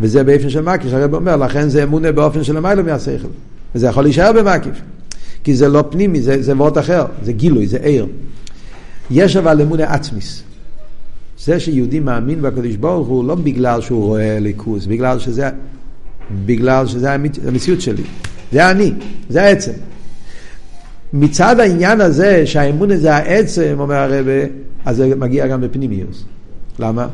וזה 0.00 0.24
באופן 0.24 0.50
של 0.50 0.60
מקיף, 0.62 0.92
הרב 0.92 1.14
אומר, 1.14 1.36
לכן 1.36 1.68
זה 1.68 1.82
אמונה 1.82 2.12
באופן 2.12 2.44
של 2.44 2.56
למיילו 2.56 2.84
מהשכל. 2.84 3.28
וזה 3.74 3.86
יכול 3.86 4.02
להישאר 4.02 4.32
במקיף. 4.32 4.74
כי 5.44 5.54
זה 5.56 5.68
לא 5.68 5.84
פנימי, 5.90 6.20
זה, 6.20 6.42
זה 6.42 6.56
וורט 6.56 6.78
אחר, 6.78 7.04
זה 7.22 7.32
גילוי, 7.32 7.66
זה 7.66 7.78
עיר. 7.82 8.06
יש 9.10 9.36
אבל 9.36 9.60
אמונה 9.60 9.84
עצמיס. 9.84 10.42
זה 11.38 11.60
שיהודי 11.60 12.00
מאמין 12.00 12.42
בקדוש 12.42 12.76
ברוך 12.76 13.08
הוא 13.08 13.24
לא 13.24 13.34
בגלל 13.34 13.80
שהוא 13.80 14.04
רואה 14.04 14.38
ליכוז, 14.40 14.86
בגלל 14.86 15.18
שזה, 15.18 15.50
בגלל 16.46 16.86
שזה 16.86 17.12
המציאות 17.46 17.80
שלי. 17.80 18.02
זה 18.52 18.70
אני, 18.70 18.92
זה 19.28 19.42
העצם. 19.42 19.72
מצד 21.12 21.60
העניין 21.60 22.00
הזה 22.00 22.46
שהאמון 22.46 22.96
זה 22.96 23.14
העצם, 23.14 23.76
אומר 23.78 23.94
הרבה, 23.94 24.32
אז 24.84 24.96
זה 24.96 25.16
מגיע 25.16 25.46
גם 25.46 25.60
בפנימיוס. 25.60 26.24
למה? 26.78 27.08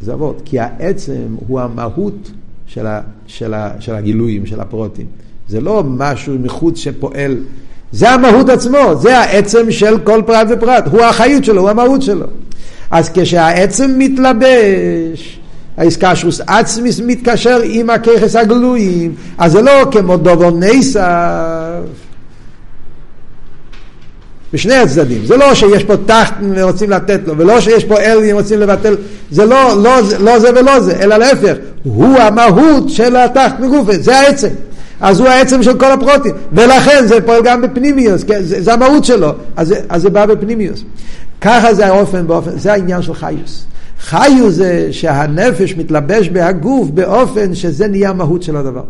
זה 0.00 0.12
עבוד. 0.12 0.36
כי 0.44 0.60
העצם 0.60 1.36
הוא 1.46 1.60
המהות 1.60 2.30
של, 2.66 2.86
ה, 2.86 3.00
של, 3.26 3.54
ה, 3.54 3.70
של 3.80 3.94
הגילויים, 3.94 4.46
של 4.46 4.60
הפרוטים. 4.60 5.06
זה 5.48 5.60
לא 5.60 5.82
משהו 5.86 6.34
מחוץ 6.38 6.78
שפועל. 6.78 7.36
זה 7.92 8.10
המהות 8.10 8.48
עצמו, 8.48 8.78
זה 9.00 9.18
העצם 9.18 9.70
של 9.70 9.98
כל 9.98 10.22
פרט 10.26 10.46
ופרט. 10.50 10.86
הוא 10.86 11.00
החיות 11.00 11.44
שלו, 11.44 11.60
הוא 11.60 11.70
המהות 11.70 12.02
שלו. 12.02 12.26
אז 12.90 13.10
כשהעצם 13.14 13.94
מתלבש, 13.98 15.39
האיסקשוס 15.80 16.40
עצמיס 16.46 17.00
מתקשר 17.00 17.60
עם 17.64 17.90
הככס 17.90 18.36
הגלויים, 18.36 19.14
אז 19.38 19.52
זה 19.52 19.62
לא 19.62 19.86
כמו 19.90 20.16
דובו 20.16 20.50
נסף. 20.50 21.00
בשני 24.52 24.74
הצדדים. 24.74 25.26
זה 25.26 25.36
לא 25.36 25.54
שיש 25.54 25.84
פה 25.84 25.96
תחת 26.06 26.34
ורוצים 26.54 26.90
לתת 26.90 27.20
לו, 27.26 27.38
ולא 27.38 27.60
שיש 27.60 27.84
פה 27.84 28.00
אל 28.00 28.18
ורוצים 28.28 28.60
לבטל, 28.60 28.96
זה 29.30 29.44
לא, 29.44 29.82
לא, 29.82 30.00
לא 30.20 30.38
זה 30.38 30.48
ולא 30.54 30.80
זה, 30.80 31.00
אלא 31.00 31.16
להפך, 31.16 31.54
הוא 31.82 32.18
המהות 32.18 32.88
של 32.90 33.16
התחת 33.16 33.60
מגופת, 33.60 34.02
זה 34.02 34.18
העצם. 34.18 34.48
אז 35.00 35.20
הוא 35.20 35.28
העצם 35.28 35.62
של 35.62 35.78
כל 35.78 35.92
הפרוטים, 35.92 36.34
ולכן 36.52 37.06
זה 37.06 37.20
פועל 37.20 37.42
גם 37.42 37.62
בפנימיוס, 37.62 38.24
זה, 38.40 38.62
זה 38.62 38.72
המהות 38.72 39.04
שלו, 39.04 39.32
אז, 39.56 39.74
אז 39.88 40.02
זה 40.02 40.10
בא 40.10 40.26
בפנימיוס. 40.26 40.82
ככה 41.40 41.74
זה 41.74 41.86
האופן, 41.86 42.26
באופן, 42.26 42.58
זה 42.58 42.72
העניין 42.72 43.02
של 43.02 43.14
חיוס. 43.14 43.64
חיוס 44.00 44.54
זה 44.54 44.92
שהנפש 44.92 45.74
מתלבש 45.74 46.28
בהגוף 46.28 46.90
באופן 46.90 47.54
שזה 47.54 47.88
נהיה 47.88 48.10
המהות 48.10 48.42
של 48.42 48.56
הדבר. 48.56 48.84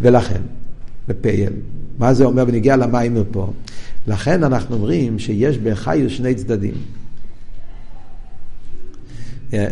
ולכן, 0.00 0.40
בפייל, 1.08 1.52
מה 1.98 2.14
זה 2.14 2.24
אומר 2.24 2.44
בניגיע 2.44 2.76
למיימר 2.76 3.24
פה? 3.30 3.52
לכן 4.06 4.44
אנחנו 4.44 4.76
אומרים 4.76 5.18
שיש 5.18 5.58
בחיוס 5.58 6.12
שני 6.12 6.34
צדדים. 6.34 6.74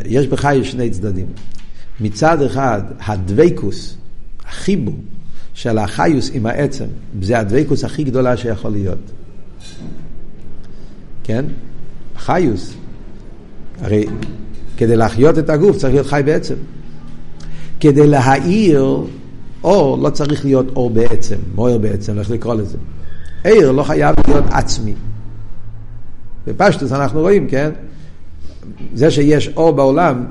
יש 0.05 0.27
בחיוס 0.27 0.67
שני 0.67 0.91
צדדים. 0.91 1.27
מצד 2.01 2.43
אחד, 2.43 2.83
הדבקוס, 3.07 3.97
החיבור, 4.47 4.95
של 5.55 5.79
החיוס 5.79 6.31
עם 6.35 6.47
העצם, 6.47 6.87
זה 7.23 7.39
הדבקוס 7.39 7.85
הכי 7.85 8.05
גדולה 8.05 8.37
שיכול 8.37 8.71
להיות. 8.71 9.11
כן? 11.25 11.45
חיוס. 12.17 12.75
הרי 13.81 14.05
כדי 14.83 14.97
להחיות 14.97 15.39
את 15.39 15.51
הגוף 15.51 15.77
צריך 15.77 15.95
להיות 15.95 16.07
חי 16.07 16.23
בעצם. 16.25 16.55
כדי 17.81 18.07
להאיר 18.07 19.05
אור 19.65 19.99
לא 19.99 20.11
צריך 20.11 20.45
להיות 20.45 20.67
אור 20.77 20.91
בעצם, 20.91 21.37
מויר 21.55 21.79
בעצם, 21.79 22.19
איך 22.19 22.31
לקרוא 22.31 22.55
לזה. 22.55 22.79
עיר 23.45 23.73
לא 23.73 23.83
חייב 23.83 24.15
להיות 24.29 24.45
עצמי. 24.51 24.95
בפשטוס 26.47 26.93
אנחנו 26.93 27.21
רואים, 27.21 27.49
כן? 27.49 27.71
זה 28.95 29.11
שיש 29.11 29.49
אור 29.57 29.71
בעולם, 29.71 30.25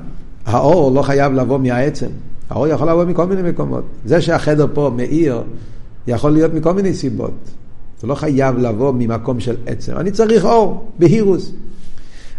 האור 0.46 0.92
לא 0.92 1.02
חייב 1.02 1.32
לבוא 1.32 1.58
מהעצם. 1.58 2.08
האור 2.50 2.66
יכול 2.66 2.90
לבוא 2.90 3.04
מכל 3.04 3.26
מיני 3.26 3.50
מקומות. 3.50 3.84
זה 4.04 4.20
שהחדר 4.20 4.66
פה 4.74 4.90
מאיר, 4.96 5.42
יכול 6.06 6.30
להיות 6.30 6.54
מכל 6.54 6.72
מיני 6.72 6.94
סיבות. 6.94 7.50
זה 8.00 8.06
לא 8.06 8.14
חייב 8.14 8.58
לבוא 8.58 8.92
ממקום 8.92 9.40
של 9.40 9.56
עצם. 9.66 9.96
אני 9.96 10.10
צריך 10.10 10.44
אור, 10.44 10.90
בהירוס. 10.98 11.52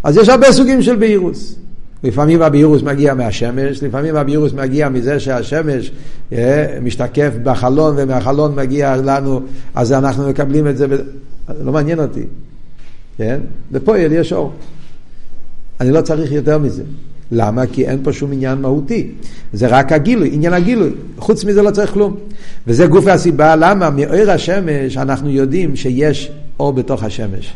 אז 0.03 0.17
יש 0.17 0.29
הרבה 0.29 0.51
סוגים 0.51 0.81
של 0.81 0.95
בהירוס. 0.95 1.55
לפעמים 2.03 2.41
הבהירוס 2.41 2.81
מגיע 2.81 3.13
מהשמש, 3.13 3.83
לפעמים 3.83 4.15
הבהירוס 4.15 4.53
מגיע 4.53 4.89
מזה 4.89 5.19
שהשמש 5.19 5.91
אה, 6.33 6.77
משתקף 6.81 7.31
בחלון 7.43 7.95
ומהחלון 7.97 8.55
מגיע 8.55 8.95
לנו, 8.95 9.41
אז 9.75 9.91
אנחנו 9.91 10.29
מקבלים 10.29 10.67
את 10.67 10.77
זה. 10.77 10.87
לא 11.63 11.71
מעניין 11.71 11.99
אותי, 11.99 12.23
כן? 13.17 13.39
בפועל 13.71 14.11
יש 14.11 14.33
אור. 14.33 14.53
אני 15.81 15.91
לא 15.91 16.01
צריך 16.01 16.31
יותר 16.31 16.57
מזה. 16.57 16.83
למה? 17.31 17.65
כי 17.65 17.87
אין 17.87 17.99
פה 18.03 18.13
שום 18.13 18.31
עניין 18.31 18.61
מהותי. 18.61 19.11
זה 19.53 19.67
רק 19.67 19.91
הגילוי, 19.91 20.29
עניין 20.33 20.53
הגילוי. 20.53 20.89
חוץ 21.17 21.45
מזה 21.45 21.61
לא 21.61 21.71
צריך 21.71 21.93
כלום. 21.93 22.17
וזה 22.67 22.87
גוף 22.87 23.07
הסיבה 23.07 23.55
למה 23.55 23.89
מאור 23.89 24.31
השמש 24.31 24.97
אנחנו 24.97 25.29
יודעים 25.29 25.75
שיש 25.75 26.31
אור 26.59 26.73
בתוך 26.73 27.03
השמש. 27.03 27.53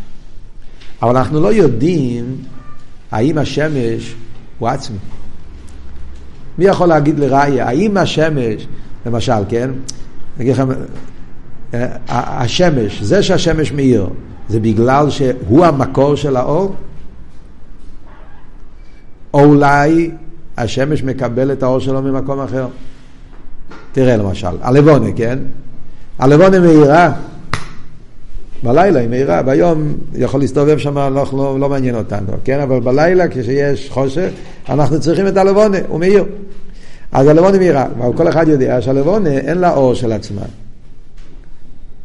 אבל 1.02 1.18
אנחנו 1.18 1.42
לא 1.42 1.54
יודעים 1.54 2.36
האם 3.12 3.38
השמש 3.38 4.16
הוא 4.60 4.70
עצמי. 4.70 4.98
מי 6.58 6.66
יכול 6.66 6.88
להגיד 6.88 7.20
לראיה, 7.20 7.68
האם 7.68 7.98
השמש, 7.98 8.68
למשל, 9.06 9.34
כן? 9.50 9.70
נגיד 10.40 10.54
לכם, 10.54 10.68
אה, 11.74 11.98
השמש, 12.08 13.02
זה 13.02 13.24
שהשמש 13.24 13.72
מאיר, 13.72 14.10
זה 14.50 14.60
בגלל 14.60 15.10
שהוא 15.10 15.66
המקור 15.66 16.16
של 16.16 16.36
האור? 16.36 16.76
או 19.34 19.44
אולי 19.44 20.12
השמש 20.58 21.04
מקבל 21.04 21.52
את 21.52 21.64
האור 21.64 21.80
שלו 21.80 22.02
ממקום 22.02 22.40
אחר. 22.40 22.68
תראה 23.92 24.18
למשל, 24.18 24.48
הלבונה, 24.62 25.12
כן? 25.16 25.40
הלבונה 26.20 26.60
מאירה, 26.60 27.14
בלילה 28.64 29.00
היא 29.00 29.10
מאירה, 29.10 29.42
ביום 29.42 29.94
יכול 30.16 30.40
להסתובב 30.40 30.78
שם, 30.78 30.98
לא, 30.98 31.26
לא, 31.34 31.60
לא 31.60 31.70
מעניין 31.70 31.96
אותנו, 31.96 32.32
כן? 32.44 32.60
אבל 32.60 32.80
בלילה 32.80 33.28
כשיש 33.28 33.90
חושך, 33.90 34.30
אנחנו 34.70 35.00
צריכים 35.00 35.28
את 35.28 35.38
הלבונה, 35.38 35.78
הוא 35.88 36.00
מאיר. 36.00 36.26
אז 37.12 37.28
הלבונה 37.28 37.58
מאירה, 37.58 37.86
אבל 38.00 38.18
כל 38.18 38.28
אחד 38.28 38.48
יודע 38.48 38.82
שהלבונה 38.82 39.30
אין 39.30 39.58
לה 39.58 39.74
אור 39.74 39.94
של 39.94 40.12
עצמה. 40.12 40.42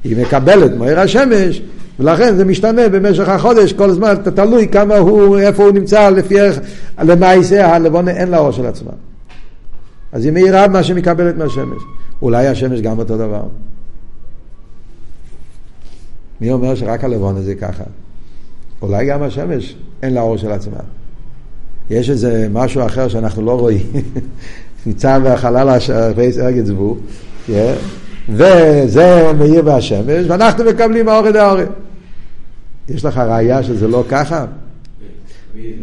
היא 0.04 0.16
מקבלת 0.16 0.76
מאיר 0.76 1.00
השמש, 1.00 1.62
ולכן 2.00 2.36
זה 2.36 2.44
משתנה 2.44 2.88
במשך 2.88 3.28
החודש, 3.28 3.72
כל 3.72 3.90
הזמן, 3.90 4.14
תלוי 4.34 4.68
כמה 4.68 4.96
הוא, 4.96 5.38
איפה 5.38 5.62
הוא 5.62 5.72
נמצא, 5.72 6.10
לפי 6.10 6.40
איך, 6.40 6.60
למעשה 7.02 7.74
הלבונה 7.74 8.10
אין 8.10 8.28
לה 8.28 8.38
אור 8.38 8.50
של 8.50 8.66
עצמה. 8.66 8.92
אז 10.12 10.24
היא 10.24 10.32
מאירה 10.32 10.68
מה 10.68 10.82
שמקבלת 10.82 11.36
מהשמש. 11.36 11.82
אולי 12.22 12.46
השמש 12.46 12.80
גם 12.80 12.98
אותו 12.98 13.16
דבר. 13.16 13.42
מי 16.42 16.50
אומר 16.50 16.74
שרק 16.74 17.04
הלבונה 17.04 17.42
זה 17.42 17.54
ככה? 17.54 17.84
אולי 18.82 19.06
גם 19.06 19.22
השמש 19.22 19.76
אין 20.02 20.14
לה 20.14 20.20
אור 20.20 20.36
של 20.36 20.52
עצמה. 20.52 20.76
יש 21.90 22.10
איזה 22.10 22.48
משהו 22.52 22.86
אחר 22.86 23.08
שאנחנו 23.08 23.42
לא 23.42 23.60
רואים, 23.60 23.86
ניצב 24.86 25.20
בחלל 25.24 25.68
הפייס 25.68 26.38
ארגת 26.38 26.66
זבוב, 26.66 27.00
וזה 28.28 29.32
מאיר 29.38 29.62
בהשמש, 29.62 30.26
ואנחנו 30.28 30.64
מקבלים 30.64 31.08
האורי 31.08 31.32
דאורי. 31.32 31.64
יש 32.88 33.04
לך 33.04 33.18
ראייה 33.18 33.62
שזה 33.62 33.88
לא 33.88 34.04
ככה? 34.08 34.44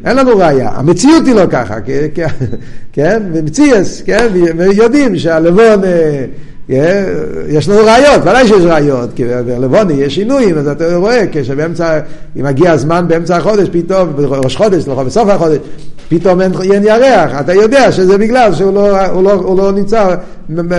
אין 0.05 0.17
לנו 0.17 0.37
ראייה, 0.37 0.69
המציאות 0.69 1.25
היא 1.25 1.35
לא 1.35 1.45
ככה, 1.49 1.75
כן? 2.93 3.23
ומציאס, 3.33 4.01
כן? 4.01 4.27
ויודעים 4.57 5.17
שהלבון 5.17 5.81
יש 7.47 7.69
לנו 7.69 7.79
ראיות, 7.86 8.21
ודאי 8.21 8.47
שיש 8.47 8.63
ראיות, 8.63 9.10
כי 9.15 9.23
בלבוני 9.45 9.93
יש 9.93 10.15
שינויים, 10.15 10.58
אז 10.58 10.67
אתה 10.67 10.95
רואה, 10.95 11.25
כשבאמצע, 11.32 11.99
אם 12.39 12.45
מגיע 12.45 12.71
הזמן 12.71 13.08
באמצע 13.08 13.38
החודש, 13.38 13.69
פתאום, 13.71 14.10
בראש 14.15 14.55
חודש, 14.55 14.88
לא, 14.88 15.03
בסוף 15.03 15.29
החודש, 15.29 15.58
פתאום 16.10 16.41
אין, 16.41 16.51
אין 16.71 16.84
ירח, 16.84 17.32
אתה 17.39 17.53
יודע 17.53 17.91
שזה 17.91 18.17
בגלל 18.17 18.53
שהוא 18.53 18.73
לא, 18.73 19.05
הוא 19.05 19.23
לא, 19.23 19.32
הוא 19.32 19.58
לא 19.58 19.71
נמצא 19.71 20.15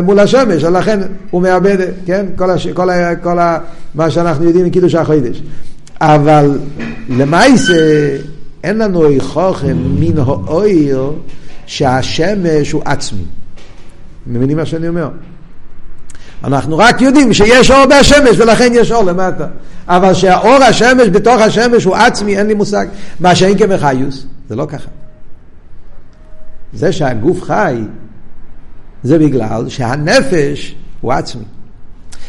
מול 0.02 0.18
השמש, 0.18 0.64
ולכן 0.64 1.00
הוא 1.30 1.42
מאבד, 1.42 1.76
כן, 2.06 2.26
כל, 2.36 2.50
הש, 2.50 2.66
כל, 2.66 2.90
ה, 2.90 3.16
כל 3.16 3.38
ה, 3.38 3.58
מה 3.94 4.10
שאנחנו 4.10 4.44
יודעים 4.44 4.66
מקידוש 4.66 4.94
החודש. 4.94 5.42
אבל 6.00 6.58
למעשה 7.08 8.16
אין 8.64 8.78
לנו 8.78 9.08
איכוכם 9.08 9.76
מן 10.00 10.18
האויר 10.18 11.12
שהשמש 11.66 12.72
הוא 12.72 12.82
עצמי. 12.84 13.24
מבינים 14.26 14.56
מה 14.56 14.66
שאני 14.66 14.88
אומר? 14.88 15.08
אנחנו 16.44 16.78
רק 16.78 17.00
יודעים 17.00 17.32
שיש 17.32 17.70
אור 17.70 17.86
בהשמש 17.86 18.38
ולכן 18.38 18.72
יש 18.74 18.92
אור 18.92 19.04
למטה. 19.04 19.46
אבל 19.88 20.14
שהאור 20.14 20.62
השמש 20.62 21.08
בתוך 21.08 21.40
השמש 21.40 21.84
הוא 21.84 21.96
עצמי, 21.96 22.38
אין 22.38 22.46
לי 22.46 22.54
מושג. 22.54 22.86
מה 23.20 23.34
שאין 23.34 23.58
כמחיוס, 23.58 24.26
זה 24.48 24.56
לא 24.56 24.66
ככה. 24.66 24.88
זה 26.72 26.92
שהגוף 26.92 27.42
חי, 27.42 27.84
זה 29.02 29.18
בגלל 29.18 29.68
שהנפש 29.68 30.74
הוא 31.00 31.12
עצמי. 31.12 31.44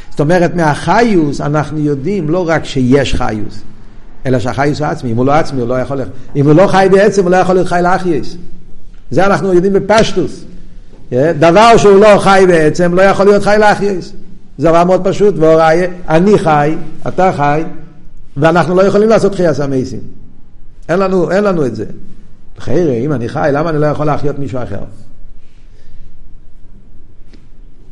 זאת 0.10 0.20
אומרת, 0.20 0.56
מהחיוס 0.56 1.42
אנחנו 1.42 1.80
יודעים 1.80 2.30
לא 2.30 2.50
רק 2.50 2.66
שיש 2.66 3.16
חיוס, 3.16 3.62
אלא 4.26 4.40
שהחיוס 4.40 4.80
הוא 4.80 4.88
עצמי. 4.88 5.12
אם 5.12 5.18
הוא 5.18 5.26
לא 5.26 5.32
עצמי, 5.32 5.62
הוא 5.62 5.70
לא 5.70 5.80
יכול... 5.80 6.02
אם 6.36 6.46
הוא 6.46 6.54
לא 6.54 6.68
חי 6.68 6.88
בעצם, 6.92 7.24
הוא 7.24 7.32
לא 7.32 7.38
יכול 7.38 7.56
להיות 7.56 7.68
חי 7.68 7.80
לאחייס. 7.84 8.38
זה 9.12 9.26
אנחנו 9.26 9.54
יודעים 9.54 9.74
בפשטוס. 9.74 10.44
דבר 11.14 11.78
שהוא 11.78 12.00
לא 12.00 12.18
חי 12.20 12.44
בעצם, 12.48 12.94
לא 12.94 13.02
יכול 13.02 13.26
להיות 13.26 13.44
חי 13.44 13.56
לאחייס. 13.60 14.14
זה 14.58 14.68
דבר 14.68 14.84
מאוד 14.84 15.02
פשוט, 15.04 15.36
והוראי, 15.38 15.84
אני 16.10 16.40
חי, 16.40 16.76
אתה 17.08 17.32
חי, 17.34 17.64
ואנחנו 18.38 18.76
לא 18.76 18.82
יכולים 18.82 19.10
לעשות 19.10 19.36
חייס 19.36 19.60
המייסים. 19.60 20.00
אין 20.90 21.00
לנו, 21.00 21.32
אין 21.32 21.44
לנו 21.44 21.66
את 21.66 21.76
זה. 21.76 21.86
חיירה, 22.58 22.94
אם 22.94 23.14
אני 23.14 23.30
חי, 23.30 23.50
למה 23.54 23.70
אני 23.70 23.78
לא 23.78 23.86
יכול 23.86 24.06
להחיות 24.06 24.40
מישהו 24.40 24.64
אחר? 24.64 24.84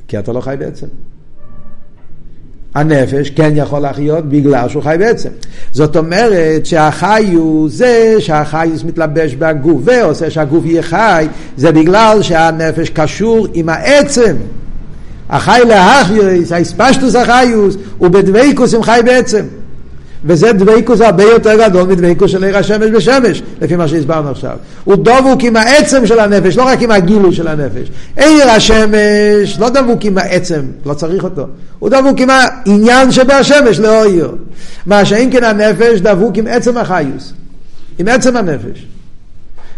כי 0.08 0.20
אתה 0.20 0.32
לא 0.32 0.42
חי 0.42 0.56
בעצם. 0.60 0.88
הנפש 2.76 3.30
כן 3.30 3.52
יכול 3.56 3.86
לחיות 3.86 4.26
בגלל 4.30 4.70
שהוא 4.70 4.84
חי 4.84 4.96
בעצם. 5.00 5.30
זאת 5.72 5.98
אומרת 5.98 6.66
שהחי 6.66 7.32
הוא 7.34 7.70
זה 7.72 8.16
שהחיוס 8.20 8.84
מתלבש 8.84 9.36
בגוף 9.36 9.82
ועושה 9.86 10.30
שהגוף 10.30 10.66
יהיה 10.66 10.82
חי, 10.82 11.28
זה 11.58 11.72
בגלל 11.72 12.22
שהנפש 12.22 12.90
קשור 12.90 13.48
עם 13.54 13.70
העצם. 13.70 14.36
החי 15.30 15.62
להחיוס, 15.68 16.52
האספשטוס 16.52 17.16
החיוס, 17.16 17.76
בדבקוס 18.02 18.74
עם 18.74 18.84
חי 18.84 19.00
בעצם. 19.06 19.46
וזה 20.26 20.54
דבקוס 20.54 21.02
הרבה 21.02 21.24
יותר 21.24 21.68
גדול 21.68 21.84
מדבקוס 21.88 22.32
של 22.32 22.44
עיר 22.44 22.58
השמש 22.58 22.90
בשמש, 22.90 23.44
לפי 23.62 23.76
מה 23.76 23.88
שהסברנו 23.88 24.30
עכשיו. 24.30 24.58
הוא 24.84 24.96
דבוק 24.96 25.44
עם 25.44 25.56
העצם 25.56 26.06
של 26.06 26.20
הנפש, 26.20 26.58
לא 26.58 26.64
רק 26.64 26.82
עם 26.82 26.92
הגילוי 26.92 27.34
של 27.34 27.48
הנפש. 27.48 27.92
עיר 28.16 28.50
השמש 28.50 29.60
לא 29.60 29.70
דבוק 29.70 30.06
עם 30.06 30.18
העצם, 30.18 30.62
לא 30.86 30.94
צריך 30.94 31.24
אותו. 31.24 31.46
הוא 31.80 31.90
דבוק 31.90 32.20
עם 32.20 32.30
העניין 32.30 33.12
שבהשמש 33.12 33.80
לאור 33.80 34.04
עיר. 34.04 34.36
מה 34.86 35.06
שאם 35.06 35.30
כן 35.32 35.44
הנפש 35.44 36.00
דבוק 36.00 36.38
עם 36.38 36.48
עצם 36.48 36.78
החיוס, 36.78 37.34
עם 38.00 38.08
עצם 38.08 38.38
הנפש. 38.38 38.86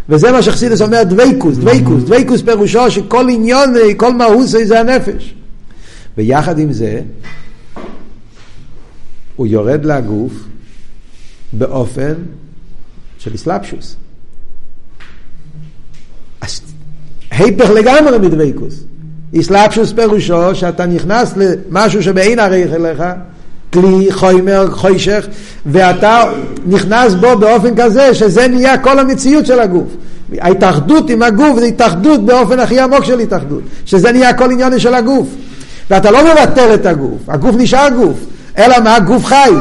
וזה 0.10 0.32
מה 0.32 0.42
שחסידס 0.42 0.82
אומר 0.82 1.04
דבקוס, 1.04 1.58
דבקוס, 1.58 2.04
דבקוס 2.04 2.42
פירושו 2.42 2.92
שכל 2.92 3.30
עניון, 3.30 3.74
כל 3.98 4.14
מהות 4.14 4.48
זה 4.48 4.80
הנפש. 4.80 5.34
ויחד 6.18 6.60
עם 6.60 6.74
זה, 6.74 7.00
הוא 9.36 9.48
יורד 9.48 9.86
לגוף 9.86 10.32
באופן 11.54 12.14
של 13.20 13.36
אסלאפשוס. 13.36 13.96
היפך 17.32 17.70
לגמרי 17.70 18.20
מדוויקוס. 18.20 18.84
אסלאפשוס 19.40 19.92
פירושו 19.92 20.56
שאתה 20.56 20.86
נכנס 20.86 21.34
למשהו 21.38 22.04
שבאין 22.04 22.40
עריך 22.40 22.74
אליך, 22.74 23.04
כלי, 23.74 24.12
חומר, 24.12 24.72
חוישך, 24.72 25.28
ואתה 25.66 26.24
נכנס 26.68 27.14
בו 27.14 27.38
באופן 27.40 27.76
כזה 27.76 28.14
שזה 28.14 28.48
נהיה 28.48 28.78
כל 28.78 29.00
המציאות 29.00 29.46
של 29.46 29.60
הגוף. 29.60 29.96
ההתאחדות 30.40 31.10
עם 31.10 31.22
הגוף 31.22 31.60
זה 31.60 31.66
התאחדות 31.66 32.26
באופן 32.26 32.60
הכי 32.60 32.80
עמוק 32.80 33.06
של 33.06 33.20
התאחדות, 33.20 33.62
שזה 33.86 34.12
נהיה 34.12 34.34
כל 34.34 34.52
עניין 34.52 34.80
של 34.80 34.94
הגוף. 34.94 35.28
ואתה 35.90 36.12
לא 36.12 36.20
מבטל 36.24 36.74
את 36.74 36.86
הגוף, 36.86 37.30
הגוף 37.30 37.56
נשאר 37.58 37.88
גוף, 37.96 38.18
אלא 38.58 38.80
מה? 38.80 39.00
גוף 39.00 39.26
חי. 39.26 39.52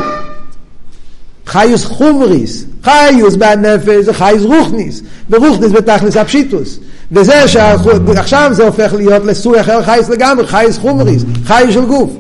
חיוס 1.47 1.85
חומריס, 1.85 2.65
חיוס 2.83 3.37
בנפש 3.37 4.05
זה 4.05 4.15
חיוס 4.15 4.43
רוחניס, 4.43 5.03
ורוחניס 5.31 5.73
בתכלס 5.73 6.17
הפשיטוס. 6.17 6.79
וזה 7.13 7.49
שעכשיו 7.49 8.51
זה 8.53 8.67
הופך 8.67 8.95
להיות 8.95 9.25
לסוג 9.25 9.55
אחר 9.55 9.83
חיוס 9.83 10.09
לגמרי, 10.09 10.47
חיוס 10.47 10.79
חומריס, 10.79 11.25
חיוס 11.45 11.75
של 11.75 11.85
גוף. 11.85 12.11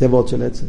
זה 0.00 0.06
וורד 0.06 0.28
של 0.28 0.42
עצם. 0.42 0.66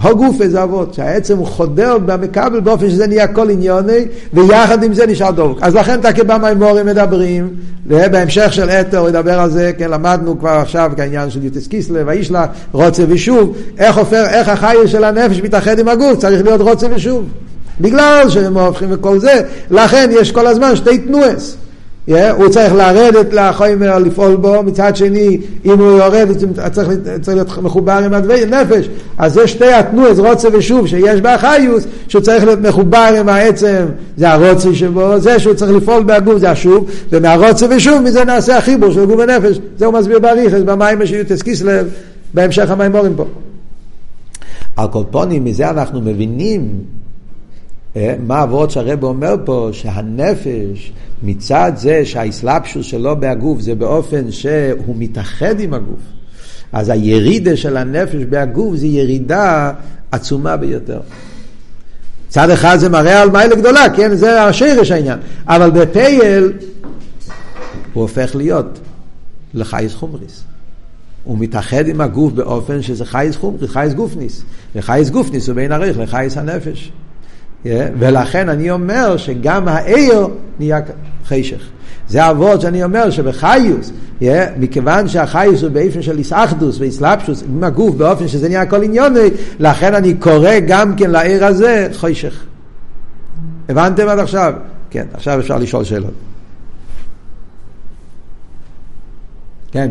הגוף 0.00 0.40
איזה 0.40 0.62
אבות, 0.62 0.94
שהעצם 0.94 1.38
הוא 1.38 1.46
חודר 1.46 1.98
במקבל 1.98 2.60
באופן 2.60 2.90
שזה 2.90 3.06
נהיה 3.06 3.28
כל 3.28 3.50
עניוני, 3.50 4.04
ויחד 4.32 4.82
עם 4.82 4.94
זה 4.94 5.06
נשאר 5.06 5.30
דבוק. 5.30 5.58
אז 5.60 5.74
לכן 5.74 6.00
תקי 6.00 6.22
במימורים 6.22 6.86
מדברים, 6.86 7.48
בהמשך 7.86 8.52
של 8.52 8.70
אתר 8.70 9.08
ידבר 9.08 9.40
על 9.40 9.50
זה, 9.50 9.72
כן, 9.78 9.90
למדנו 9.90 10.38
כבר 10.38 10.50
עכשיו 10.50 10.92
כעניין 10.96 11.30
של 11.30 11.44
יוטס 11.44 11.66
קיסלב, 11.66 12.06
וישלה 12.08 12.46
רוצה 12.72 13.02
ושוב, 13.08 13.56
איך, 13.78 13.98
הופר, 13.98 14.24
איך 14.26 14.48
החייל 14.48 14.86
של 14.86 15.04
הנפש 15.04 15.40
מתאחד 15.40 15.78
עם 15.78 15.88
הגוף, 15.88 16.18
צריך 16.18 16.44
להיות 16.44 16.60
רוצה 16.60 16.86
ושוב. 16.94 17.24
בגלל 17.80 18.28
שהם 18.28 18.58
הופכים 18.58 18.88
וכל 18.92 19.18
זה, 19.18 19.40
לכן 19.70 20.10
יש 20.12 20.32
כל 20.32 20.46
הזמן 20.46 20.76
שתי 20.76 20.98
תנועס. 20.98 21.56
Yeah, 22.08 22.12
הוא 22.36 22.48
צריך 22.48 22.74
לרדת 22.74 23.32
לחומר, 23.32 23.98
לפעול 23.98 24.36
בו, 24.36 24.62
מצד 24.62 24.96
שני, 24.96 25.40
אם 25.64 25.78
הוא 25.78 25.98
יורד, 25.98 26.28
הוא 26.28 26.52
צריך, 26.72 26.88
צריך 27.20 27.36
להיות 27.36 27.58
מחובר 27.62 27.92
עם 28.04 28.12
הדבי 28.12 28.46
נפש. 28.46 28.88
אז 29.18 29.34
זה 29.34 29.46
שתי 29.46 29.72
התנועס, 29.72 30.18
רוצה 30.18 30.48
ושוב, 30.52 30.86
שיש 30.86 31.20
באחיוס, 31.20 31.84
שהוא 32.08 32.22
צריך 32.22 32.44
להיות 32.44 32.60
מחובר 32.60 33.14
עם 33.20 33.28
העצם, 33.28 33.86
זה 34.16 34.30
הרוצי 34.30 34.74
שבו, 34.74 35.20
זה 35.20 35.38
שהוא 35.38 35.54
צריך 35.54 35.72
לפעול 35.72 36.02
בהגוף, 36.02 36.38
זה 36.38 36.50
השוב, 36.50 36.90
ומהרוצה 37.12 37.66
ושוב, 37.76 38.02
מזה 38.02 38.24
נעשה 38.24 38.58
החיבור 38.58 38.90
של 38.90 39.04
גוף 39.04 39.18
ונפש. 39.18 39.60
זה 39.78 39.86
הוא 39.86 39.94
מסביר 39.94 40.18
באריכס, 40.18 40.60
במים 40.60 41.06
של 41.06 41.22
קיסלב, 41.44 41.88
בהמשך 42.34 42.70
המימורים 42.70 43.14
פה. 43.16 43.24
על 44.76 44.88
כל 44.88 45.02
פונים, 45.10 45.44
מזה 45.44 45.70
אנחנו 45.70 46.00
מבינים 46.00 46.70
מה 48.26 48.42
אבות 48.42 48.70
שהרב 48.70 49.04
אומר 49.04 49.34
פה, 49.44 49.68
שהנפש 49.72 50.92
מצד 51.22 51.72
זה 51.76 52.04
שהאסלאפשוס 52.04 52.86
שלו 52.86 53.20
בהגוף 53.20 53.60
זה 53.60 53.74
באופן 53.74 54.30
שהוא 54.30 54.94
מתאחד 54.98 55.60
עם 55.60 55.74
הגוף, 55.74 56.00
אז 56.72 56.88
הירידה 56.88 57.56
של 57.56 57.76
הנפש 57.76 58.22
בהגוף 58.28 58.76
זה 58.76 58.86
ירידה 58.86 59.72
עצומה 60.10 60.56
ביותר. 60.56 61.00
צד 62.28 62.50
אחד 62.50 62.76
זה 62.76 62.88
מראה 62.88 63.22
על 63.22 63.30
מיילה 63.30 63.56
גדולה, 63.56 63.84
כן? 63.96 64.16
זה 64.16 64.42
השרש 64.42 64.90
העניין. 64.90 65.18
אבל 65.46 65.70
בפייל 65.70 66.52
הוא 67.92 68.02
הופך 68.02 68.36
להיות 68.36 68.78
לחייס 69.54 69.94
חומריס. 69.94 70.42
הוא 71.24 71.38
מתאחד 71.38 71.88
עם 71.88 72.00
הגוף 72.00 72.32
באופן 72.32 72.82
שזה 72.82 73.04
חייס 73.04 73.36
חומריס, 73.36 73.70
חייס 73.70 73.92
גופניס. 73.92 74.42
וחייס 74.76 75.10
גופניס 75.10 75.48
הוא 75.48 75.56
בין 75.56 75.72
עריך 75.72 75.98
לחייס 75.98 76.36
הנפש. 76.36 76.92
ולכן 77.64 78.48
אני 78.48 78.70
אומר 78.70 79.16
שגם 79.16 79.68
העיר 79.68 80.26
נהיה 80.58 80.80
חשך. 81.26 81.68
זה 82.08 82.30
אבות 82.30 82.60
שאני 82.60 82.84
אומר 82.84 83.10
שבחיוס, 83.10 83.92
yeah, 84.20 84.24
מכיוון 84.58 85.08
שהחיוס 85.08 85.62
הוא 85.62 85.70
באופן 85.70 86.02
של 86.02 86.18
איסאחדוס 86.18 86.78
ואיסלאפשוס 86.80 87.42
עם 87.42 87.64
הגוף 87.64 87.94
באופן 87.94 88.28
שזה 88.28 88.48
נהיה 88.48 88.66
כל 88.66 88.82
עניוני, 88.82 89.28
לכן 89.58 89.94
אני 89.94 90.14
קורא 90.14 90.58
גם 90.68 90.96
כן 90.96 91.10
לעיר 91.10 91.44
הזה 91.44 91.88
חשך. 91.92 92.44
הבנתם 93.68 94.08
עד 94.08 94.18
עכשיו? 94.18 94.52
כן, 94.90 95.06
עכשיו 95.14 95.40
אפשר 95.40 95.58
לשאול 95.58 95.84
שאלות. 95.84 96.14
כן. 99.72 99.90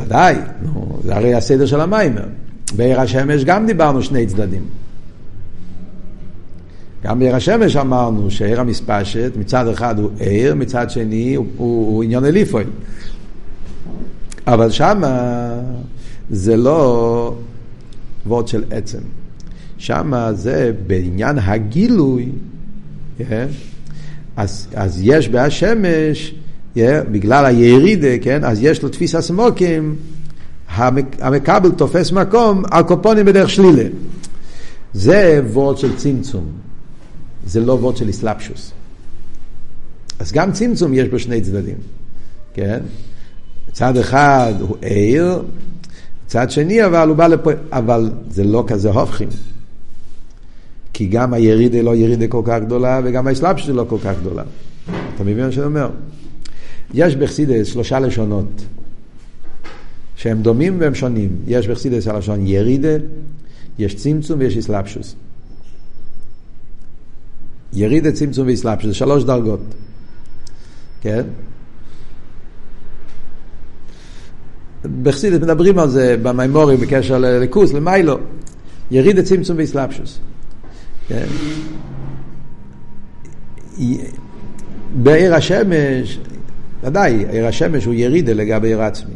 ודאי, 0.00 0.36
זה 1.04 1.16
הרי 1.16 1.34
הסדר 1.34 1.66
של 1.66 1.80
המיימר. 1.80 2.24
בעיר 2.76 3.00
השמש 3.00 3.44
גם 3.44 3.66
דיברנו 3.66 4.02
שני 4.02 4.26
צדדים. 4.26 4.64
גם 7.04 7.18
בעיר 7.18 7.36
השמש 7.36 7.76
אמרנו 7.76 8.30
שעיר 8.30 8.60
המספשת 8.60 9.32
מצד 9.36 9.68
אחד 9.68 9.98
הוא 9.98 10.10
עיר, 10.18 10.54
מצד 10.54 10.90
שני 10.90 11.34
הוא, 11.34 11.46
הוא, 11.56 11.86
הוא 11.86 12.02
עניין 12.02 12.24
אליפוי. 12.24 12.64
אבל 14.46 14.70
שמה 14.70 15.48
זה 16.30 16.56
לא 16.56 17.34
וורד 18.26 18.48
של 18.48 18.64
עצם. 18.70 18.98
שמה 19.82 20.32
זה 20.32 20.72
בעניין 20.86 21.38
הגילוי, 21.38 22.28
yeah, 23.18 23.22
אז, 24.36 24.68
אז 24.74 25.00
יש 25.02 25.28
בהשמש, 25.28 26.34
yeah, 26.76 26.80
בגלל 27.12 27.44
הירידה, 27.44 28.18
כן, 28.22 28.44
אז 28.44 28.62
יש 28.62 28.82
לו 28.82 28.88
תפיס 28.88 29.14
הסמוקים, 29.14 29.96
המקבל 31.20 31.70
תופס 31.70 32.12
מקום 32.12 32.62
על 32.70 32.82
קופונים 32.82 33.26
בדרך 33.26 33.50
שלילה. 33.50 33.84
זה 34.94 35.40
וורד 35.52 35.78
של 35.78 35.96
צמצום, 35.96 36.44
זה 37.46 37.60
לא 37.60 37.72
וורד 37.72 37.96
של 37.96 38.10
אסלאפשוס. 38.10 38.72
אז 40.18 40.32
גם 40.32 40.52
צמצום 40.52 40.94
יש 40.94 41.08
בו 41.08 41.18
שני 41.18 41.40
צדדים, 41.40 41.76
כן? 42.54 42.80
צד 43.72 43.96
אחד 43.96 44.52
הוא 44.60 44.76
עיר, 44.80 45.42
צד 46.26 46.50
שני 46.50 46.86
אבל 46.86 47.08
הוא 47.08 47.16
בא 47.16 47.26
לפה, 47.26 47.50
אבל 47.72 48.10
זה 48.30 48.44
לא 48.44 48.64
כזה 48.66 48.90
הופכים. 48.90 49.28
כי 51.02 51.08
גם 51.08 51.34
הירידה 51.34 51.82
לא 51.82 51.96
ירידה 51.96 52.26
כל 52.28 52.42
כך 52.44 52.58
גדולה 52.60 53.00
וגם 53.04 53.26
האסלאפשוס 53.26 53.68
לא 53.68 53.86
כל 53.88 53.96
כך 54.04 54.14
גדולה. 54.20 54.42
אתה 55.14 55.24
מבין 55.24 55.46
מה 55.46 55.52
שאני 55.52 55.66
אומר? 55.66 55.90
יש 56.94 57.16
בחסידס 57.16 57.66
שלושה 57.66 58.00
לשונות. 58.00 58.64
שהם 60.16 60.42
דומים 60.42 60.76
והם 60.80 60.94
שונים. 60.94 61.36
יש 61.46 61.68
בחסידס 61.68 62.08
הלשון 62.08 62.46
ירידה, 62.46 62.96
יש 63.78 63.94
צמצום 63.94 64.38
ויש 64.38 64.56
אסלאפשוס. 64.56 65.14
ירידה, 67.72 68.12
צמצום 68.12 68.48
ואסלאפשוס, 68.48 68.94
שלוש 68.94 69.24
דרגות. 69.24 69.60
כן? 71.00 71.22
בחסידס 75.02 75.38
מדברים 75.42 75.78
על 75.78 75.88
זה 75.88 76.16
במימורי 76.22 76.76
בקשר 76.76 77.18
לכוס, 77.18 77.72
למיילו. 77.72 78.18
ירידה, 78.90 79.22
צמצום 79.22 79.56
ואסלאפשוס. 79.58 80.18
כן? 81.12 81.26
בעיר 84.94 85.34
השמש, 85.34 86.18
ודאי, 86.82 87.24
עיר 87.30 87.46
השמש 87.46 87.84
הוא 87.84 87.94
ירידה 87.94 88.32
לגבי 88.32 88.68
עיר 88.68 88.82
עצמי. 88.82 89.14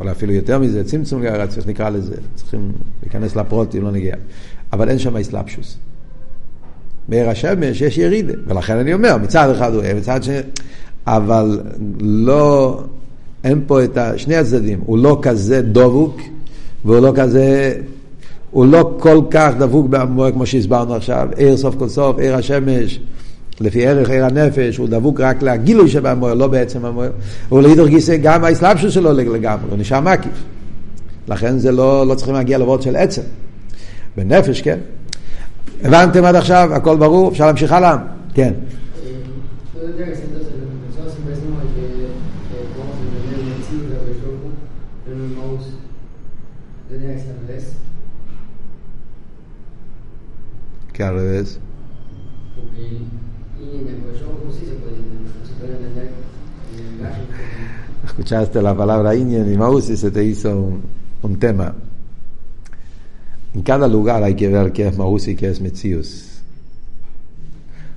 או 0.00 0.10
אפילו 0.10 0.32
יותר 0.32 0.58
מזה, 0.58 0.84
צמצום 0.84 1.22
גרץ, 1.22 1.66
נקרא 1.66 1.90
לזה, 1.90 2.14
צריכים 2.34 2.72
להיכנס 3.02 3.36
לפרוטים, 3.36 3.82
לא 3.82 3.90
נגיע. 3.90 4.14
אבל 4.72 4.88
אין 4.88 4.98
שם 4.98 5.16
אסלאפשוס. 5.16 5.76
בעיר 7.08 7.30
השמש 7.30 7.80
יש 7.80 7.98
ירידה, 7.98 8.32
ולכן 8.46 8.76
אני 8.76 8.94
אומר, 8.94 9.16
מצד 9.16 9.50
אחד 9.50 9.74
הוא 9.74 9.82
אוהב, 9.82 9.96
מצד 9.96 10.22
שני, 10.22 10.36
אבל 11.06 11.60
לא, 12.00 12.82
אין 13.44 13.62
פה 13.66 13.84
את 13.84 13.98
שני 14.16 14.36
הצדדים, 14.36 14.80
הוא 14.86 14.98
לא 14.98 15.18
כזה 15.22 15.62
דבוק, 15.62 16.20
והוא 16.84 17.00
לא 17.00 17.12
כזה, 17.16 17.74
הוא 18.50 18.66
לא 18.66 18.96
כל 18.98 19.20
כך 19.30 19.52
דבוק 19.58 19.86
במועד 19.90 20.32
כמו 20.32 20.46
שהסברנו 20.46 20.94
עכשיו, 20.94 21.28
עיר 21.36 21.56
סוף 21.56 21.74
כל 21.78 21.88
סוף, 21.88 22.18
עיר 22.18 22.36
השמש. 22.36 23.00
לפי 23.60 23.86
ערך 23.86 24.10
עיר 24.10 24.24
הנפש, 24.24 24.76
הוא 24.76 24.88
דבוק 24.88 25.20
רק 25.20 25.42
לגילוי 25.42 25.88
שבמוער, 25.88 26.34
לא 26.34 26.46
בעצם 26.46 26.84
המוער. 26.84 27.10
הוא 27.48 27.62
לאידור 27.62 27.86
גיסא 27.88 28.16
גם 28.16 28.44
האסלאפשוס 28.44 28.92
שלו 28.94 29.12
לגמרי, 29.12 29.70
הוא 29.70 29.78
נשאר 29.78 30.00
מקיף. 30.00 30.42
לכן 31.28 31.58
זה 31.58 31.72
לא, 31.72 32.06
לא 32.06 32.14
צריכים 32.14 32.34
להגיע 32.34 32.58
לוורד 32.58 32.82
של 32.82 32.96
עצם. 32.96 33.22
בנפש, 34.16 34.62
כן. 34.62 34.78
הבנתם 35.84 36.24
עד 36.24 36.34
עכשיו, 36.34 36.70
הכל 36.74 36.96
ברור, 36.96 37.32
אפשר 37.32 37.46
להמשיך 37.46 37.72
הלאה? 37.72 37.96
כן. 38.34 38.52
¿Qué 51.00 51.04
al 51.04 51.14
revés? 51.14 51.58
Escuchaste 58.04 58.60
la 58.60 58.76
palabra 58.76 59.14
Inyan 59.14 59.50
y 59.50 59.56
Maus 59.56 59.88
y 59.88 59.96
se 59.96 60.10
te 60.10 60.22
hizo 60.22 60.54
un, 60.54 60.82
un, 61.22 61.38
tema. 61.38 61.74
En 63.54 63.62
cada 63.62 63.88
lugar 63.88 64.22
hay 64.22 64.34
que 64.34 64.48
ver 64.48 64.72
qué 64.72 64.88
es 64.88 64.98
Maus 64.98 65.26
y 65.26 65.36
qué 65.36 65.48
es 65.48 65.62
Metzius. 65.62 66.42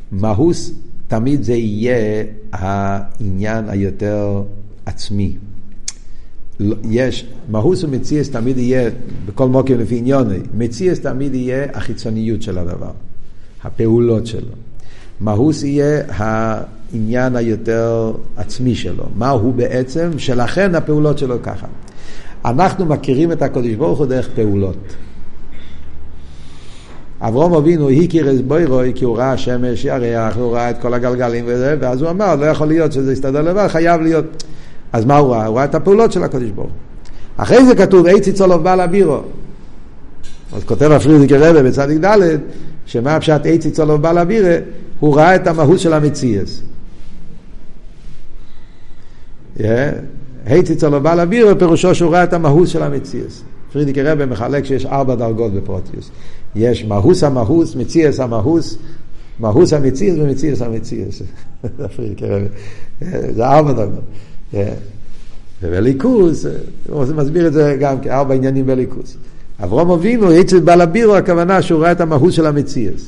Mahus 0.10 0.72
תמיד 1.08 1.44
זה 1.44 1.54
יהיה 1.54 2.24
העניין 2.52 3.70
היותר 3.70 4.44
עצמי. 4.86 5.38
יש, 6.89 7.26
מהוס 7.50 7.84
ומציאס 7.84 8.30
תמיד 8.30 8.58
יהיה, 8.58 8.89
בכל 9.26 9.48
מוקר 9.48 9.78
לפי 9.78 9.98
עניוני, 9.98 10.39
מציאס 10.54 11.00
תמיד 11.00 11.36
יהיה 11.36 11.66
החיצוניות 11.74 12.42
של 12.42 12.58
הדבר, 12.58 12.92
הפעולות 13.63 14.28
שלו. 14.28 14.54
מהוס 15.20 15.63
יהיה 15.63 16.02
העניין 16.10 17.36
היותר 17.36 18.13
עצמי 18.38 18.76
שלו, 18.76 19.04
מה 19.16 19.30
הוא 19.30 19.54
בעצם, 19.54 20.10
שלכן 20.18 20.76
הפעולות 20.76 21.18
שלו 21.18 21.36
ככה. 21.44 21.68
אנחנו 22.46 22.86
מכירים 22.86 23.32
את 23.32 23.42
הקודש 23.42 23.74
ברוך 23.74 24.00
הוא 24.00 24.06
דרך 24.06 24.30
פעולות. 24.36 24.96
אברום 27.22 27.54
אבינו 27.54 27.89
הכיר 27.89 28.32
את 28.32 28.48
בוירוי 28.48 28.92
כי 28.96 29.06
הוא 29.06 29.18
ראה 29.18 29.38
שמש, 29.38 29.86
ירח, 29.86 30.38
הוא 30.38 30.54
ראה 30.54 30.70
את 30.70 30.82
כל 30.82 30.94
הגלגלים 30.94 31.46
וזה, 31.48 31.76
ואז 31.80 32.02
הוא 32.02 32.10
אמר, 32.10 32.36
לא 32.36 32.46
יכול 32.46 32.68
להיות 32.68 32.92
שזה 32.92 33.13
יסתדר 33.13 33.42
לבד, 33.42 33.68
חייב 33.68 34.02
להיות. 34.02 34.44
אז 34.94 35.06
מה 35.06 35.18
הוא 35.18 35.32
ראה? 35.32 35.46
הוא 35.46 35.58
ראה 35.58 35.66
את 35.66 35.76
הפעולות 35.76 36.12
של 36.12 36.24
הקודש 36.24 36.50
ברוך. 36.50 36.72
אחרי 37.38 37.66
זה 37.66 37.76
כתוב, 37.76 38.08
אי 38.08 38.22
ציצולוב 38.22 38.64
בא 38.64 38.76
לבירו. 38.76 39.22
אז 40.56 40.64
כותב 40.64 40.92
הפרידיקי 40.92 41.38
רבה 41.38 41.64
בצדיק 41.64 42.06
ד' 42.06 42.38
שמה 42.86 43.16
הפשט 43.16 43.46
אי 43.46 43.58
ציצולוב 43.58 44.02
בא 44.02 44.12
לבירה, 44.12 44.58
הוא 45.00 45.16
ראה 45.16 45.36
את 45.36 45.48
המהות 45.48 45.80
של 45.80 45.94
המציאס. 45.94 46.62
היצי 50.46 50.76
צלו 50.76 51.02
בעל 51.02 51.20
אוויר, 51.20 51.56
פירושו 51.60 51.96
שהוא 51.96 52.12
ראה 52.12 52.24
את 52.24 52.34
המהות 52.34 52.68
של 52.68 52.84
המציאס. 52.84 53.44
פרידיקי 53.72 54.02
רבי 54.02 54.26
מחלק 54.26 54.66
שיש 54.66 54.86
ארבע 54.86 55.16
דרגות 55.16 55.54
בפרוטיוס. 55.54 56.12
יש 56.56 56.86
מהוס 56.86 57.24
המהוס, 57.24 57.76
מציאס 57.76 58.20
המהוס, 58.20 58.78
מהוס 59.40 59.74
המציאס 59.74 60.16
ומציאס 60.20 60.62
המציאס. 60.62 61.22
רבי. 62.22 62.48
זה 63.36 63.46
ארבע 63.46 63.72
דרגות. 63.74 64.04
ובליכוס, 65.63 66.46
הוא 66.89 67.06
מסביר 67.16 67.48
את 67.48 67.54
זה 67.54 67.78
גם 67.80 68.00
כארבע 68.02 68.36
עניינים 68.36 68.66
בליכוס. 68.66 69.18
אברום 69.63 69.92
אבינו, 69.92 70.32
יצא 70.32 70.60
בעל 70.60 70.82
אבירו, 70.82 71.16
הכוונה 71.16 71.62
שהוא 71.62 71.82
ראה 71.82 71.92
את 71.92 72.02
המהות 72.02 72.34
של 72.34 72.46
המציאס. 72.46 73.08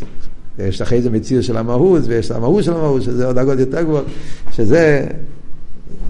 יש 0.60 0.82
אחרי 0.82 1.02
זה 1.02 1.10
מציר 1.10 1.42
של 1.42 1.58
המהות, 1.58 2.02
ויש 2.08 2.32
המהות 2.32 2.64
של 2.64 2.74
המהות, 2.74 3.02
שזה 3.02 3.26
עוד 3.26 3.36
דרגות 3.36 3.60
יותר 3.60 3.82
גבוהות, 3.82 4.06
שזה 4.52 5.08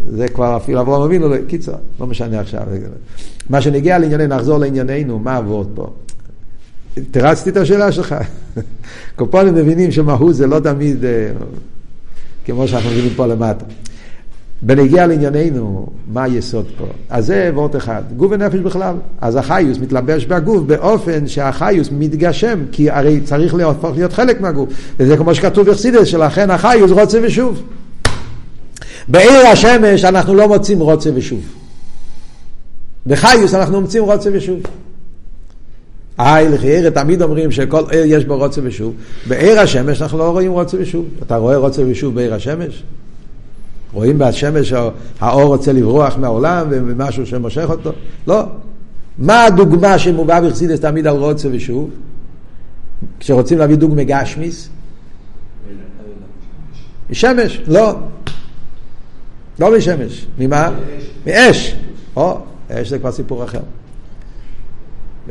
זה 0.10 0.28
כבר 0.28 0.58
אפילו 0.58 0.82
אברהם 0.82 1.02
אבינו, 1.02 1.30
קיצר, 1.48 1.76
לא 2.00 2.08
משנה 2.08 2.40
עכשיו. 2.40 2.62
מה 3.50 3.62
שנגיע 3.62 4.00
לענייננו, 4.00 4.36
נחזור 4.36 4.58
לענייננו, 4.58 5.20
מה 5.20 5.38
עבוד 5.38 5.72
פה? 5.76 5.94
תרצתי 7.12 7.50
את 7.50 7.58
השאלה 7.58 7.92
שלך. 7.92 8.16
קופונים 9.16 9.56
מבינים 9.56 9.92
שמהות 9.92 10.36
זה 10.36 10.48
לא 10.48 10.60
תמיד 10.60 11.06
אה, 11.06 11.32
כמו 12.46 12.68
שאנחנו 12.68 12.90
מבינים 12.90 13.12
פה 13.16 13.26
למטה. 13.26 13.66
בנגיע 14.62 15.08
לענייננו, 15.08 15.88
מה 16.14 16.24
היסוד 16.24 16.66
פה? 16.78 16.86
אז 17.10 17.26
זה 17.26 17.52
וורט 17.54 17.76
אחד, 17.76 18.02
גוף 18.18 18.32
ונפש 18.32 18.60
בכלל. 18.60 18.96
אז 19.22 19.36
החיוס 19.36 19.78
מתלבש 19.78 20.26
בגוף 20.26 20.64
באופן 20.64 21.28
שהחיוס 21.28 21.90
מתגשם, 21.92 22.60
כי 22.72 22.90
הרי 22.92 23.22
צריך 23.22 23.56
להפוך 23.56 23.96
להיות 23.96 24.14
חלק 24.14 24.42
מהגוף. 24.42 24.70
וזה 25.00 25.18
כמו 25.18 25.36
שכתוב 25.36 25.70
בחסידס, 25.70 26.08
שלכן 26.08 26.52
החיוס 26.52 26.92
רוצה 26.92 27.20
ושוב. 27.24 27.64
בעיר 29.08 29.48
השמש 29.48 30.06
אנחנו 30.06 30.36
לא 30.36 30.48
מוצאים 30.48 30.80
רוצה 30.80 31.10
ושוב. 31.16 31.42
בחיוס 33.08 33.54
אנחנו 33.54 33.82
מוצאים 33.82 34.04
רוצה 34.04 34.30
ושוב. 34.34 34.60
היי, 36.18 36.50
לחיירה, 36.50 36.92
תמיד 36.92 37.22
אומרים 37.22 37.52
שכל 37.52 37.84
עיר 37.90 38.04
יש 38.06 38.26
בו 38.26 38.38
רוצה 38.38 38.62
ושוב. 38.64 38.94
בעיר 39.28 39.60
השמש 39.60 40.02
אנחנו 40.02 40.18
לא 40.18 40.30
רואים 40.30 40.52
רוצה 40.52 40.78
ושוב. 40.80 41.06
אתה 41.24 41.36
רואה 41.36 41.58
רוצה 41.58 41.82
ושוב 41.88 42.16
בעיר 42.16 42.34
השמש? 42.34 42.84
רואים 43.96 44.18
בשמש 44.18 44.74
האור 45.20 45.44
רוצה 45.44 45.74
לברוח 45.74 46.18
מהעולם 46.18 46.68
ומשהו 46.70 47.26
שמושך 47.26 47.66
אותו? 47.70 47.92
לא. 48.28 48.44
מה 49.18 49.44
הדוגמה 49.44 50.00
שמובא 50.00 50.40
בחסידס 50.42 50.80
תמיד 50.80 51.08
על 51.08 51.16
רוצה 51.16 51.48
ושוב? 51.52 51.90
כשרוצים 53.20 53.58
להביא 53.58 53.76
דוגמא 53.76 54.04
גשמיס? 54.04 54.70
משמש, 57.10 57.62
לא. 57.68 57.96
לא 59.60 59.78
משמש. 59.78 60.26
ממה? 60.40 60.72
מאש. 61.26 61.76
או, 62.16 62.38
אש 62.72 62.90
זה 62.90 63.00
כבר 63.00 63.12
סיפור 63.12 63.44
אחר. 63.44 63.60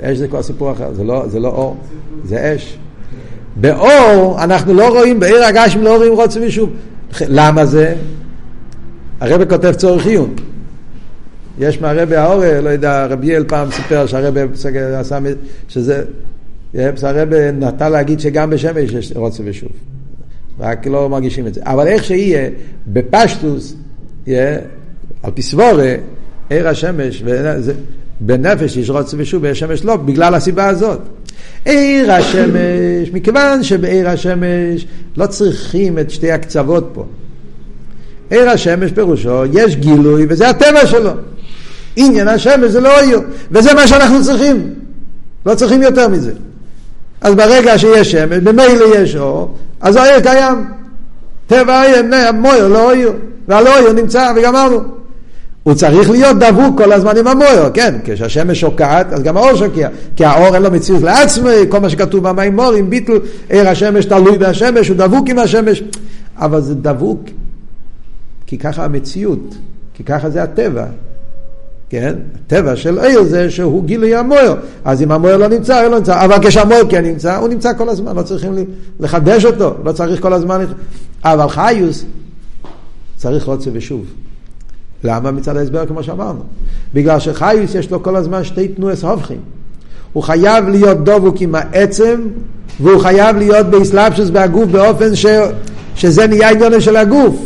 אש 0.00 0.18
זה 0.18 0.28
כבר 0.28 0.42
סיפור 0.42 0.72
אחר, 0.72 0.92
זה 0.92 1.04
לא, 1.04 1.28
זה 1.28 1.40
לא 1.40 1.48
אור, 1.48 1.76
זה 2.24 2.54
אש. 2.56 2.76
באור 3.56 4.44
אנחנו 4.44 4.74
לא 4.74 4.88
רואים, 4.88 5.20
בעיר 5.20 5.44
הגשם 5.44 5.82
לא 5.82 5.96
רואים 5.96 6.12
רוצה 6.12 6.40
ושוב. 6.46 6.70
למה 7.20 7.66
זה? 7.66 7.94
הרב 9.24 9.44
כותב 9.44 9.72
צורך 9.72 10.06
עיון. 10.06 10.34
יש 11.58 11.80
מהרבה 11.80 12.22
האורל, 12.22 12.60
לא 12.60 12.68
יודע, 12.68 13.06
רבי 13.06 13.36
אל 13.36 13.44
פעם 13.48 13.70
סיפר 13.70 14.06
שהרבה 14.06 14.40
עשה, 14.94 15.18
שזה, 15.68 16.02
הרב 16.74 17.34
נטה 17.34 17.88
להגיד 17.88 18.20
שגם 18.20 18.50
בשמש 18.50 18.92
יש 18.92 19.12
רוצה 19.16 19.42
ושוב. 19.46 19.68
רק 20.60 20.86
לא 20.86 21.08
מרגישים 21.08 21.46
את 21.46 21.54
זה. 21.54 21.60
אבל 21.64 21.86
איך 21.86 22.04
שיהיה, 22.04 22.48
בפשטוס, 22.86 23.76
על 25.22 25.30
פי 25.34 25.42
סבורה, 25.42 25.94
עיר 26.50 26.68
השמש, 26.68 27.22
בנפש 28.20 28.76
יש 28.76 28.90
רוצה 28.90 29.16
ושוב, 29.20 29.42
בעיר 29.42 29.52
השמש 29.52 29.84
לא, 29.84 29.96
בגלל 29.96 30.34
הסיבה 30.34 30.66
הזאת. 30.66 31.00
עיר 31.64 32.12
השמש, 32.12 33.10
מכיוון 33.12 33.62
שבעיר 33.62 34.08
השמש 34.08 34.86
לא 35.16 35.26
צריכים 35.26 35.98
את 35.98 36.10
שתי 36.10 36.32
הקצוות 36.32 36.90
פה. 36.94 37.04
עיר 38.30 38.50
השמש 38.50 38.90
פירושו, 38.90 39.44
יש 39.52 39.76
גילוי 39.76 40.26
וזה 40.28 40.48
הטבע 40.48 40.86
שלו. 40.86 41.10
עניין 41.96 42.28
השמש 42.28 42.70
זה 42.70 42.80
לא 42.80 43.00
עיר, 43.00 43.20
וזה 43.50 43.74
מה 43.74 43.86
שאנחנו 43.86 44.24
צריכים. 44.24 44.74
לא 45.46 45.54
צריכים 45.54 45.82
יותר 45.82 46.08
מזה. 46.08 46.32
אז 47.20 47.34
ברגע 47.34 47.78
שיש 47.78 48.12
שמש, 48.12 48.38
במילא 48.38 48.96
יש 48.96 49.16
אור, 49.16 49.54
אז 49.80 49.96
העיר 49.96 50.20
קיים. 50.20 50.64
טבע 51.46 51.74
העיר, 51.74 52.02
מויר 52.34 52.68
לא 52.68 52.92
עיר, 52.92 53.12
והלא 53.48 53.78
עיר 53.78 53.92
נמצא 53.92 54.32
וגמרנו. 54.36 54.80
הוא 55.62 55.74
צריך 55.74 56.10
להיות 56.10 56.38
דבוק 56.38 56.78
כל 56.78 56.92
הזמן 56.92 57.16
עם 57.16 57.26
המויר, 57.26 57.70
כן, 57.74 57.94
כשהשמש 58.04 58.60
שוקעת, 58.60 59.12
אז 59.12 59.22
גם 59.22 59.36
האור 59.36 59.56
שוקע, 59.56 59.88
כי 60.16 60.24
האור 60.24 60.54
אין 60.54 60.62
לו 60.62 60.70
מציאות 60.70 61.02
לעצמי, 61.02 61.50
כל 61.68 61.78
מה 61.78 61.90
שכתוב 61.90 62.28
במים 62.28 62.56
מורים, 62.56 62.90
ביטל, 62.90 63.18
עיר 63.48 63.68
השמש 63.68 64.04
תלוי 64.04 64.38
בהשמש, 64.38 64.88
הוא 64.88 64.96
דבוק 64.96 65.28
עם 65.28 65.38
השמש, 65.38 65.82
אבל 66.38 66.60
זה 66.60 66.74
דבוק 66.74 67.20
כי 68.46 68.58
ככה 68.58 68.84
המציאות, 68.84 69.54
כי 69.94 70.04
ככה 70.04 70.30
זה 70.30 70.42
הטבע. 70.42 70.86
כן? 71.88 72.14
הטבע 72.46 72.76
של 72.76 72.98
עיר 72.98 73.22
זה 73.22 73.50
שהוא 73.50 73.84
גילוי 73.84 74.14
המויר. 74.14 74.54
אז 74.84 75.02
אם 75.02 75.12
המויר 75.12 75.36
לא 75.36 75.48
נמצא, 75.48 75.80
הוא 75.80 75.90
לא 75.90 75.98
נמצא. 75.98 76.24
אבל 76.24 76.36
כשהמויר 76.48 76.86
כן 76.88 77.04
נמצא, 77.04 77.36
הוא 77.36 77.48
נמצא 77.48 77.72
כל 77.78 77.88
הזמן, 77.88 78.16
לא 78.16 78.22
צריכים 78.22 78.54
לחדש 79.00 79.44
אותו, 79.44 79.74
לא 79.84 79.92
צריך 79.92 80.22
כל 80.22 80.32
הזמן. 80.32 80.64
אבל 81.24 81.48
חיוס 81.48 82.04
צריך 83.16 83.44
רוצה 83.44 83.70
ושוב. 83.72 84.04
למה? 85.04 85.30
מצד 85.30 85.56
ההסבר 85.56 85.86
כמו 85.86 86.02
שאמרנו. 86.02 86.40
בגלל 86.94 87.20
שחיוס 87.20 87.74
יש 87.74 87.90
לו 87.90 88.02
כל 88.02 88.16
הזמן 88.16 88.44
שתי 88.44 88.68
תנועס 88.68 89.04
הופכים. 89.04 89.38
הוא 90.12 90.22
חייב 90.22 90.68
להיות 90.68 91.04
דבוק 91.04 91.40
עם 91.40 91.54
העצם, 91.54 92.20
והוא 92.80 93.00
חייב 93.00 93.36
להיות 93.36 93.66
באסלאפשוס 93.66 94.30
בהגוף 94.30 94.70
באופן 94.70 95.16
ש... 95.16 95.26
שזה 95.94 96.26
נהיה 96.26 96.50
עניון 96.50 96.80
של 96.80 96.96
הגוף. 96.96 97.36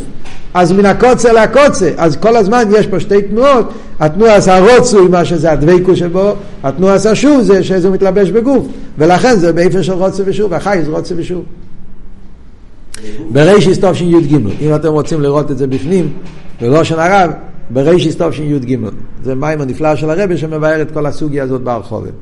אז 0.53 0.71
מן 0.71 0.85
הקוצר 0.85 1.33
לקוצר, 1.33 1.89
אז 1.97 2.15
כל 2.15 2.35
הזמן 2.35 2.63
יש 2.77 2.87
פה 2.87 2.99
שתי 2.99 3.21
תנועות, 3.21 3.73
התנועה 3.99 4.35
עשה 4.35 4.59
רוצוי, 4.59 5.07
מה 5.07 5.25
שזה 5.25 5.51
הדבקו 5.51 5.95
שבו, 5.95 6.33
התנועה 6.63 6.95
עשה 6.95 7.15
שוב 7.15 7.41
זה 7.41 7.63
שזה 7.63 7.89
מתלבש 7.89 8.29
בגוף, 8.29 8.67
ולכן 8.97 9.35
זה 9.35 9.53
באיפה 9.53 9.83
של 9.83 9.93
רוצה 9.93 10.23
ושוב, 10.25 10.53
החי 10.53 10.79
זה 10.85 10.91
רוצה 10.91 11.15
ושוב. 11.17 11.43
ברישיס 13.31 13.79
טוב 13.79 13.93
שי"ג, 13.93 14.35
אם 14.61 14.75
אתם 14.75 14.87
רוצים 14.87 15.21
לראות 15.21 15.51
את 15.51 15.57
זה 15.57 15.67
בפנים, 15.67 16.13
ולא 16.61 16.83
של 16.83 16.99
הרב, 16.99 17.31
ברישיס 17.69 18.15
טוב 18.15 18.33
שי"ג. 18.33 18.77
זה 19.23 19.35
מים 19.35 19.61
הנפלא 19.61 19.95
של 19.95 20.09
הרבי 20.09 20.37
שמבאר 20.37 20.81
את 20.81 20.91
כל 20.91 21.05
הסוגיה 21.05 21.43
הזאת 21.43 21.61
ברחובת. 21.61 22.13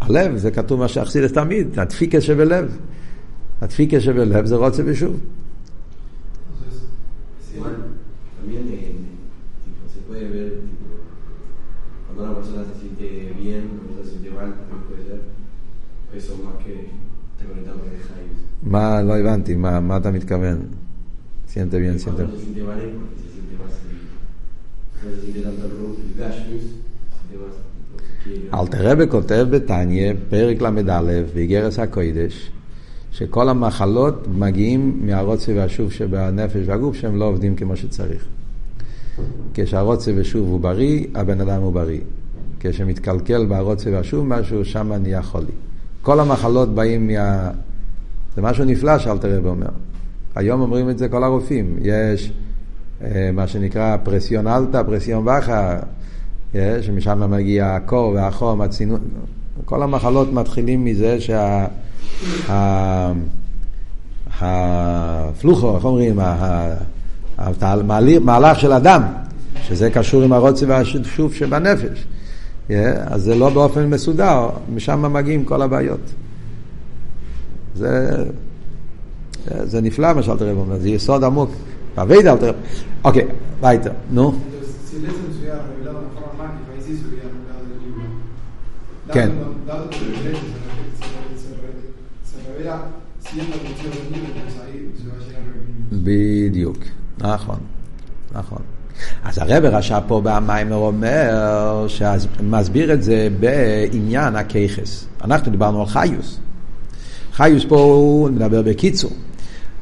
הלב, 0.00 0.36
זה 0.36 0.50
כתוב 0.50 0.80
מה 0.80 0.88
שאכסידס 0.88 1.32
תמיד, 1.32 1.78
הדפיקה 1.78 2.20
שבלב. 2.20 2.78
הדפיקה 3.60 4.00
שבלב 4.00 4.46
זה 4.46 4.56
רוצה 4.56 4.82
ושוב. 4.86 5.20
מה, 18.62 19.02
לא 19.02 19.16
הבנתי, 19.16 19.54
מה, 19.54 19.80
מה 19.80 19.96
אתה 19.96 20.10
מתכוון? 20.10 20.58
siente 21.48 21.78
bien, 21.78 21.98
siente 21.98 22.22
אלתר 28.54 28.90
רבי 28.90 29.08
כותב 29.10 29.46
בתניא, 29.50 30.12
פרק 30.28 30.60
ל"א, 30.60 31.22
באיגרס 31.34 31.78
הקוידש, 31.78 32.50
שכל 33.18 33.48
המחלות 33.48 34.26
מגיעים 34.34 35.00
מהרוצה 35.04 35.52
והשוב 35.56 35.92
שבנפש 35.92 36.62
והגוף 36.66 36.96
שהם 36.96 37.16
לא 37.16 37.24
עובדים 37.24 37.56
כמו 37.56 37.76
שצריך. 37.76 38.24
כשהרוצה 39.54 40.10
ושוב 40.16 40.48
הוא 40.48 40.60
בריא, 40.60 41.06
הבן 41.14 41.40
אדם 41.40 41.62
הוא 41.62 41.72
בריא. 41.72 42.00
כשמתקלקל 42.60 43.46
בהרוצה 43.46 43.90
והשוב 43.90 44.26
משהו, 44.26 44.64
שם 44.64 44.92
נהיה 44.92 45.22
חולי. 45.22 45.52
כל 46.02 46.20
המחלות 46.20 46.74
באים 46.74 47.06
מה... 47.06 47.50
זה 48.36 48.42
משהו 48.42 48.64
נפלא 48.64 48.98
שאלתר 48.98 49.36
רב 49.36 49.46
אומר. 49.46 49.70
היום 50.34 50.60
אומרים 50.60 50.90
את 50.90 50.98
זה 50.98 51.08
כל 51.08 51.24
הרופאים. 51.24 51.76
יש 51.82 52.32
אה, 53.02 53.30
מה 53.32 53.46
שנקרא 53.46 53.96
פרסיון 54.02 54.46
אלטה, 54.46 54.84
פרסיון 54.84 55.28
וחה, 55.28 55.78
שמשם 56.80 57.30
מגיע 57.30 57.74
הקור 57.74 58.12
והחום, 58.14 58.60
הצינון. 58.60 59.00
כל 59.64 59.82
המחלות 59.82 60.32
מתחילים 60.32 60.84
מזה 60.84 61.20
שה... 61.20 61.66
הפלוחו, 64.40 65.76
איך 65.76 65.84
אומרים, 65.84 66.18
המהלך 67.38 68.60
של 68.60 68.72
אדם, 68.72 69.02
שזה 69.62 69.90
קשור 69.90 70.22
עם 70.22 70.32
הרוצה 70.32 70.66
והשוב 70.68 71.34
שבנפש. 71.34 72.06
אז 73.06 73.22
זה 73.22 73.34
לא 73.34 73.50
באופן 73.50 73.90
מסודר, 73.90 74.48
משם 74.74 75.12
מגיעים 75.12 75.44
כל 75.44 75.62
הבעיות. 75.62 76.00
זה, 77.74 78.24
זה 79.62 79.80
נפלא 79.80 80.12
מה 80.12 80.22
שאלתר 80.22 80.50
רב 80.50 80.58
אומר, 80.58 80.78
זה 80.78 80.88
יסוד 80.88 81.24
עמוק. 81.24 81.50
בעביד 81.98 82.26
אלתר 82.26 82.52
אוקיי, 83.04 83.26
ביתה, 83.60 83.90
נו. 84.10 84.32
כן. 89.12 89.30
בדיוק, 95.92 96.78
נכון, 97.18 97.58
נכון. 98.32 98.62
אז 99.24 99.38
הרב 99.38 99.64
רשע 99.64 100.00
פה 100.06 100.20
במיימר 100.24 100.76
אומר, 100.76 101.86
שמסביר 101.88 102.92
את 102.92 103.02
זה 103.02 103.28
בעניין 103.40 104.36
הכיכס. 104.36 105.06
אנחנו 105.24 105.50
דיברנו 105.50 105.80
על 105.80 105.86
חיוס. 105.86 106.38
חיוס 107.32 107.64
פה 107.68 107.80
הוא 107.80 108.30
מדבר 108.30 108.62
בקיצור. 108.62 109.10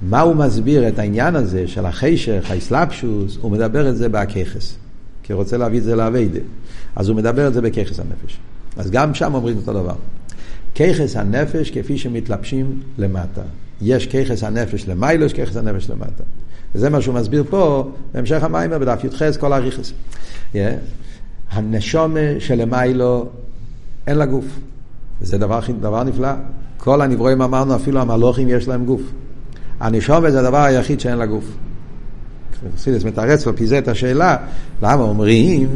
מה 0.03 0.20
הוא 0.20 0.36
מסביר 0.36 0.88
את 0.88 0.99
העניין 0.99 1.36
הזה 1.36 1.68
של 1.68 1.86
החשך, 1.86 2.47
האסלאפשוס, 2.51 3.38
הוא 3.40 3.51
מדבר 3.51 3.88
את 3.88 3.97
זה 3.97 4.09
בהכיכס. 4.09 4.76
כי 5.22 5.32
הוא 5.32 5.38
רוצה 5.38 5.57
להביא 5.57 5.78
את 5.78 5.84
זה 5.84 5.97
לאביידה. 5.97 6.40
אז 6.97 7.09
הוא 7.09 7.16
מדבר 7.16 7.49
את 7.49 7.55
זה 7.55 7.61
בכיכס 7.61 8.01
הנפש. 8.01 8.38
אז 8.76 8.90
גם 8.90 9.14
שם 9.14 9.34
אומרים 9.34 9.57
אותו 9.57 9.72
דבר. 9.72 9.94
כיכס 10.77 11.16
הנפש 11.16 11.70
כפי 11.70 11.99
שמתלבשים 11.99 12.81
למטה. 12.99 13.43
יש 13.83 14.07
כיכס 14.07 14.45
הנפש 14.45 14.89
למיילו, 14.89 15.27
יש 15.27 15.33
כיכס 15.33 15.57
הנפש 15.57 15.91
למטה. 15.91 16.22
וזה 16.74 16.91
מה 16.91 17.01
שהוא 17.01 17.14
מסביר 17.14 17.45
פה, 17.51 17.91
בהמשך 18.14 18.43
המים, 18.43 18.70
בדף 18.70 19.05
י"ח, 19.05 19.37
כל 19.37 19.53
האריכס. 19.53 19.93
Yeah. 20.53 20.57
הנשומה 21.51 22.20
שלמיילו 22.39 23.29
אין 24.07 24.18
לה 24.18 24.27
גוף. 24.27 24.45
וזה 25.20 25.39
דבר, 25.39 25.61
דבר 25.81 26.05
נפלא. 26.05 26.33
כל 26.77 27.03
הנברואים 27.03 27.43
אמרנו, 27.43 27.77
אפילו 27.77 28.01
המלוכים 28.01 28.49
יש 28.49 28.68
להם 28.68 28.85
גוף. 28.85 29.03
הנשומה 29.81 30.31
זה 30.31 30.41
הדבר 30.41 30.62
היחיד 30.64 31.01
שאין 31.01 31.18
לה 31.18 31.27
גוף. 31.27 31.45
חסידס 32.77 33.05
מתרץ 33.05 33.47
על 33.47 33.53
פי 33.53 33.66
זה 33.66 33.79
את 33.79 33.89
השאלה, 33.89 34.37
למה 34.83 35.03
אומרים 35.03 35.68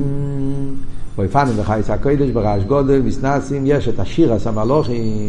ויפנים 1.21 1.57
בחייס 1.57 1.91
הקודש 1.91 2.31
ברעש 2.31 2.63
גודל, 2.63 3.01
מסנסים, 3.01 3.63
יש 3.67 3.89
את 3.89 4.01
השירס 4.01 4.47
המלוכים, 4.47 5.29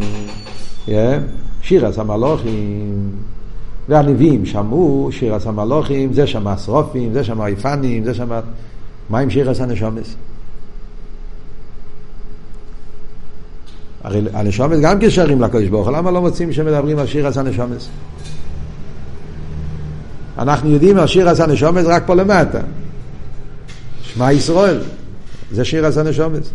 שירס 1.62 2.00
המלוכים, 2.00 3.12
והנביאים 3.89 4.46
שמעו 4.46 5.10
שירס 5.12 5.48
המלוכים, 5.48 6.14
זה 6.14 6.28
שם 6.28 6.48
השרופים, 6.48 7.14
זה 7.14 7.24
שם 7.24 7.42
היפנים, 7.42 8.04
זה 8.04 8.14
שם... 8.14 8.30
מה 9.10 9.20
עם 9.20 9.30
שירס 9.30 9.62
הנשומס? 9.62 10.16
הרי 14.04 14.22
הנשומס 14.34 14.80
גם 14.80 15.00
קשרים 15.00 15.42
לקודש 15.42 15.68
ברוך 15.68 15.88
למה 15.88 16.12
לא 16.12 16.22
מוצאים 16.22 16.54
שמדברים 16.54 17.00
על 17.00 17.08
שירס 17.08 17.38
הנשומס? 17.38 17.89
אנחנו 20.38 20.70
יודעים 20.70 20.98
על 20.98 21.08
שירס 21.08 21.39
הנשומס 21.39 21.86
רק 21.86 22.04
פה 22.06 22.16
למטה. 22.16 22.60
שמע 24.02 24.32
ישראל. 24.32 24.80
זה 25.54 25.66
שיר 25.66 25.86
עשה 25.86 26.04
נשומץ. 26.04 26.49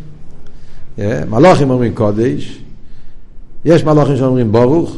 מלוכים 1.28 1.70
אומרים 1.70 1.94
קודש, 1.94 2.62
יש 3.64 3.84
מלוכים 3.84 4.16
שאומרים 4.16 4.52
ברוך, 4.52 4.96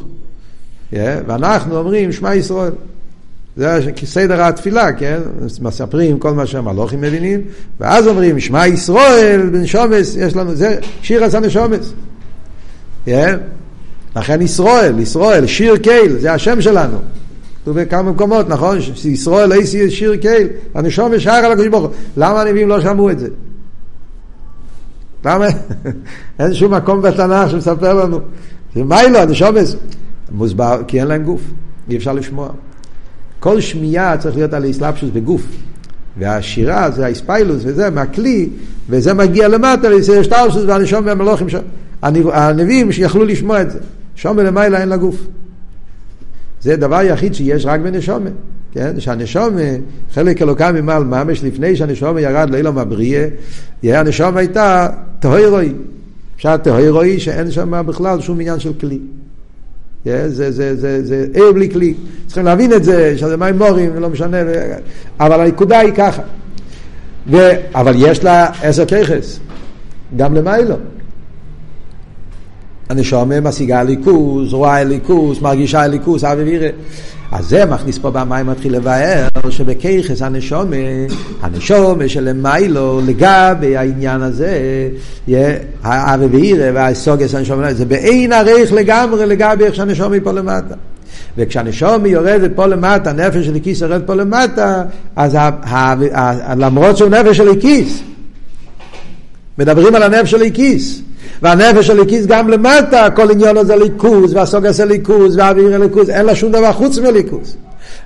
ואנחנו 0.92 1.78
אומרים 1.78 2.12
שמע 2.12 2.34
ישראל. 2.34 2.72
זה 3.56 3.80
סדר 4.04 4.42
התפילה, 4.42 4.92
כן? 4.92 5.20
מספרים 5.60 6.18
כל 6.18 6.32
מה 6.32 6.46
שהמלוכים 6.46 7.00
מבינים, 7.00 7.40
ואז 7.80 8.06
אומרים, 8.06 8.40
שמע 8.40 8.66
ישראל, 8.66 9.48
בנשומס, 9.52 10.16
יש 10.16 10.36
לנו, 10.36 10.54
זה 10.54 10.78
שיר 11.02 11.24
עשה 11.24 11.40
נשומס. 11.40 11.92
לכן 14.16 14.42
ישראל, 14.42 14.98
ישראל, 14.98 15.46
שיר 15.46 15.76
קייל, 15.76 16.18
זה 16.18 16.32
השם 16.32 16.60
שלנו. 16.60 16.98
כתוב 17.62 17.80
בכמה 17.80 18.12
מקומות, 18.12 18.48
נכון? 18.48 18.78
שישראל 18.80 19.48
לא 19.48 19.64
שיר 19.88 20.16
קייל, 20.16 20.48
הנשומס 20.74 21.20
שער 21.20 21.34
על 21.34 21.52
הקדוש 21.52 21.68
ברוך 21.68 21.84
הוא. 21.84 21.92
למה 22.16 22.40
הנביאים 22.40 22.68
לא 22.68 22.80
שמעו 22.80 23.10
את 23.10 23.18
זה? 23.18 23.28
למה? 25.28 25.46
אין 26.38 26.54
שום 26.54 26.74
מקום 26.74 27.02
בתנ"ך 27.02 27.50
שמספר 27.50 27.94
לנו. 27.94 28.20
מה 28.76 29.08
לא, 29.08 29.18
הנשומס? 29.18 29.76
מוסבר, 30.30 30.82
כי 30.86 31.00
אין 31.00 31.08
להם 31.08 31.22
גוף, 31.22 31.40
אי 31.90 31.96
אפשר 31.96 32.12
לשמוע. 32.12 32.48
כל 33.40 33.60
שמיעה 33.60 34.16
צריך 34.18 34.36
להיות 34.36 34.52
על 34.52 34.64
האסלאפשוס 34.64 35.10
בגוף. 35.12 35.42
והשירה 36.18 36.90
זה 36.90 37.06
האספיילוס 37.06 37.62
וזה 37.64 37.90
מהכלי, 37.90 38.48
וזה 38.88 39.14
מגיע 39.14 39.48
למטה 39.48 39.88
לאסלאפשוס 39.88 40.62
והנשום 40.66 41.06
והמלוכים 41.06 41.48
שם. 41.48 41.58
הנביאים 42.02 42.92
שיכלו 42.92 43.24
לשמוע 43.24 43.62
את 43.62 43.70
זה. 43.70 43.78
שומר 44.16 44.42
למעלה 44.42 44.80
אין 44.80 44.88
לה 44.88 44.96
גוף. 44.96 45.26
זה 46.60 46.76
דבר 46.76 47.02
יחיד 47.02 47.34
שיש 47.34 47.66
רק 47.66 47.80
בנשומה. 47.80 48.30
כן? 48.72 49.00
שהנשומה, 49.00 49.60
חלק 50.12 50.42
אלוקה 50.42 50.72
ממעל 50.72 51.04
ממש, 51.04 51.44
לפני 51.44 51.76
שהנשומה 51.76 52.20
ירד 52.20 52.50
לאילום 52.50 52.78
הבריאה, 52.78 53.28
הנשומה 53.82 54.40
הייתה 54.40 54.88
טהרוי. 55.20 55.72
אפשר 56.36 56.56
טהרוי 56.56 57.20
שאין 57.20 57.50
שם 57.50 57.82
בכלל 57.86 58.20
שום 58.20 58.40
עניין 58.40 58.60
של 58.60 58.72
כלי. 58.80 58.98
זה, 60.04 60.30
זה, 60.30 60.52
זה, 60.52 60.76
זה, 60.76 61.04
זה 61.04 61.26
עיר 61.34 61.52
בלי 61.52 61.70
כלי. 61.70 61.94
צריכים 62.26 62.44
להבין 62.44 62.72
את 62.72 62.84
זה, 62.84 63.18
שזה 63.18 63.36
מים 63.36 63.58
מורים, 63.58 63.94
לא 64.00 64.08
משנה, 64.08 64.36
אבל 65.20 65.40
הנקודה 65.40 65.78
היא 65.78 65.92
ככה. 65.92 66.22
ו, 67.30 67.36
אבל 67.74 67.94
יש 67.96 68.24
לה 68.24 68.46
עשר 68.62 68.84
ככס, 68.84 69.40
גם 70.16 70.34
למיילו. 70.34 70.76
הנשומה 72.88 73.40
משיגה 73.40 73.82
ליכוס, 73.82 74.52
רואה 74.52 74.84
ליכוס, 74.84 75.40
מרגישה 75.40 75.86
ליכוס, 75.86 76.24
אבי 76.24 76.42
וירא. 76.42 76.68
אז 77.32 77.48
זה 77.48 77.66
מכניס 77.66 77.98
פה 77.98 78.10
במים 78.10 78.46
מתחיל 78.46 78.76
לבאר 78.76 79.28
שבכיכס 79.50 80.22
הנשומה, 80.22 80.76
הנשומה 81.42 82.08
שלמיילו 82.08 83.00
לגבי 83.06 83.76
העניין 83.76 84.22
הזה, 84.22 84.60
האבי 85.82 86.26
ואירא 86.26 86.70
והסוגס 86.74 87.34
הנשומה, 87.34 87.74
זה 87.74 87.84
בעין 87.84 88.32
ערך 88.32 88.72
לגמרי 88.72 89.26
לגבי 89.26 89.64
איך 89.64 89.74
שהנשומה 89.74 90.14
היא 90.14 90.22
פה 90.24 90.32
למטה. 90.32 90.74
וכשהנשומה 91.38 92.08
יורדת 92.08 92.50
פה 92.54 92.66
למטה, 92.66 93.10
הנפש 93.10 93.46
של 93.46 93.54
הכיס 93.54 93.80
יורד 93.80 94.02
פה 94.06 94.14
למטה, 94.14 94.82
אז 95.16 95.38
למרות 96.56 96.96
שהוא 96.96 97.10
נפש 97.10 97.36
של 97.36 97.48
הכיס, 97.48 98.02
מדברים 99.58 99.94
על 99.94 100.02
הנפש 100.02 100.30
של 100.30 100.42
הכיס. 100.42 101.02
והנפש 101.42 101.90
ליכוז 101.90 102.26
גם 102.26 102.48
למטה, 102.48 103.08
כל 103.14 103.30
עניין 103.30 103.56
הזה 103.56 103.76
ליכוז, 103.76 104.34
והסוג 104.34 104.66
הזה 104.66 104.84
ליכוז, 104.84 105.36
והאוויר 105.36 105.78
ליכוז, 105.78 106.10
אין 106.10 106.26
לה 106.26 106.34
שום 106.34 106.52
דבר 106.52 106.72
חוץ 106.72 106.98
מליכוז. 106.98 107.56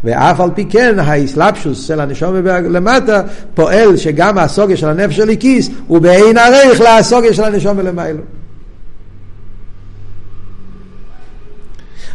ואף 0.05 0.41
על 0.41 0.51
פי 0.55 0.65
כן 0.65 0.99
האסלאפשוס 0.99 1.87
של 1.87 2.01
הנשום 2.01 2.37
למטה 2.47 3.23
פועל 3.55 3.97
שגם 3.97 4.39
הסוגיה 4.39 4.77
של 4.77 4.89
הנפש 4.89 5.17
של 5.17 5.25
ליקיס 5.25 5.71
הוא 5.87 5.99
בעין 5.99 6.39
ערך 6.39 6.81
לסוגיה 6.81 7.35
של 7.35 7.45
הנשום 7.45 7.81
למעלה. 7.81 8.21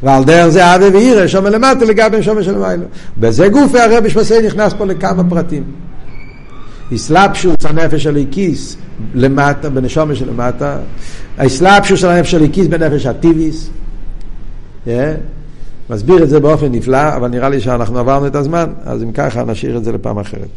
ועל 0.03 0.23
דרך 0.23 0.47
זה 0.47 0.75
אבי 0.75 0.85
ואירא 0.85 1.27
שומע 1.27 1.49
למטה 1.49 1.85
לגבי 1.85 2.23
שומע 2.23 2.43
של 2.43 2.57
מעלה. 2.57 2.85
בזה 3.17 3.47
גופי 3.47 3.79
הרבי 3.79 4.09
שמסי 4.09 4.41
נכנס 4.41 4.73
פה 4.77 4.85
לכמה 4.85 5.23
פרטים. 5.29 5.63
אסלאפשוס 6.95 7.65
הנפש 7.65 8.03
של 8.03 8.11
ליקיס 8.11 8.77
למטה, 9.15 9.69
בנשומה 9.69 10.15
של 10.15 10.29
למטה, 10.29 10.77
האסלאפשוס 11.37 11.99
של 11.99 12.07
הנפש 12.07 12.31
של 12.31 12.37
ליקיס 12.37 12.67
בנפש 12.67 13.05
הטיביס. 13.05 13.69
Yeah. 14.85 14.89
מסביר 15.89 16.23
את 16.23 16.29
זה 16.29 16.39
באופן 16.39 16.71
נפלא, 16.71 17.15
אבל 17.15 17.27
נראה 17.27 17.49
לי 17.49 17.61
שאנחנו 17.61 17.99
עברנו 17.99 18.27
את 18.27 18.35
הזמן, 18.35 18.69
אז 18.83 19.03
אם 19.03 19.11
ככה 19.11 19.43
נשאיר 19.43 19.77
את 19.77 19.83
זה 19.83 19.91
לפעם 19.91 20.19
אחרת. 20.19 20.49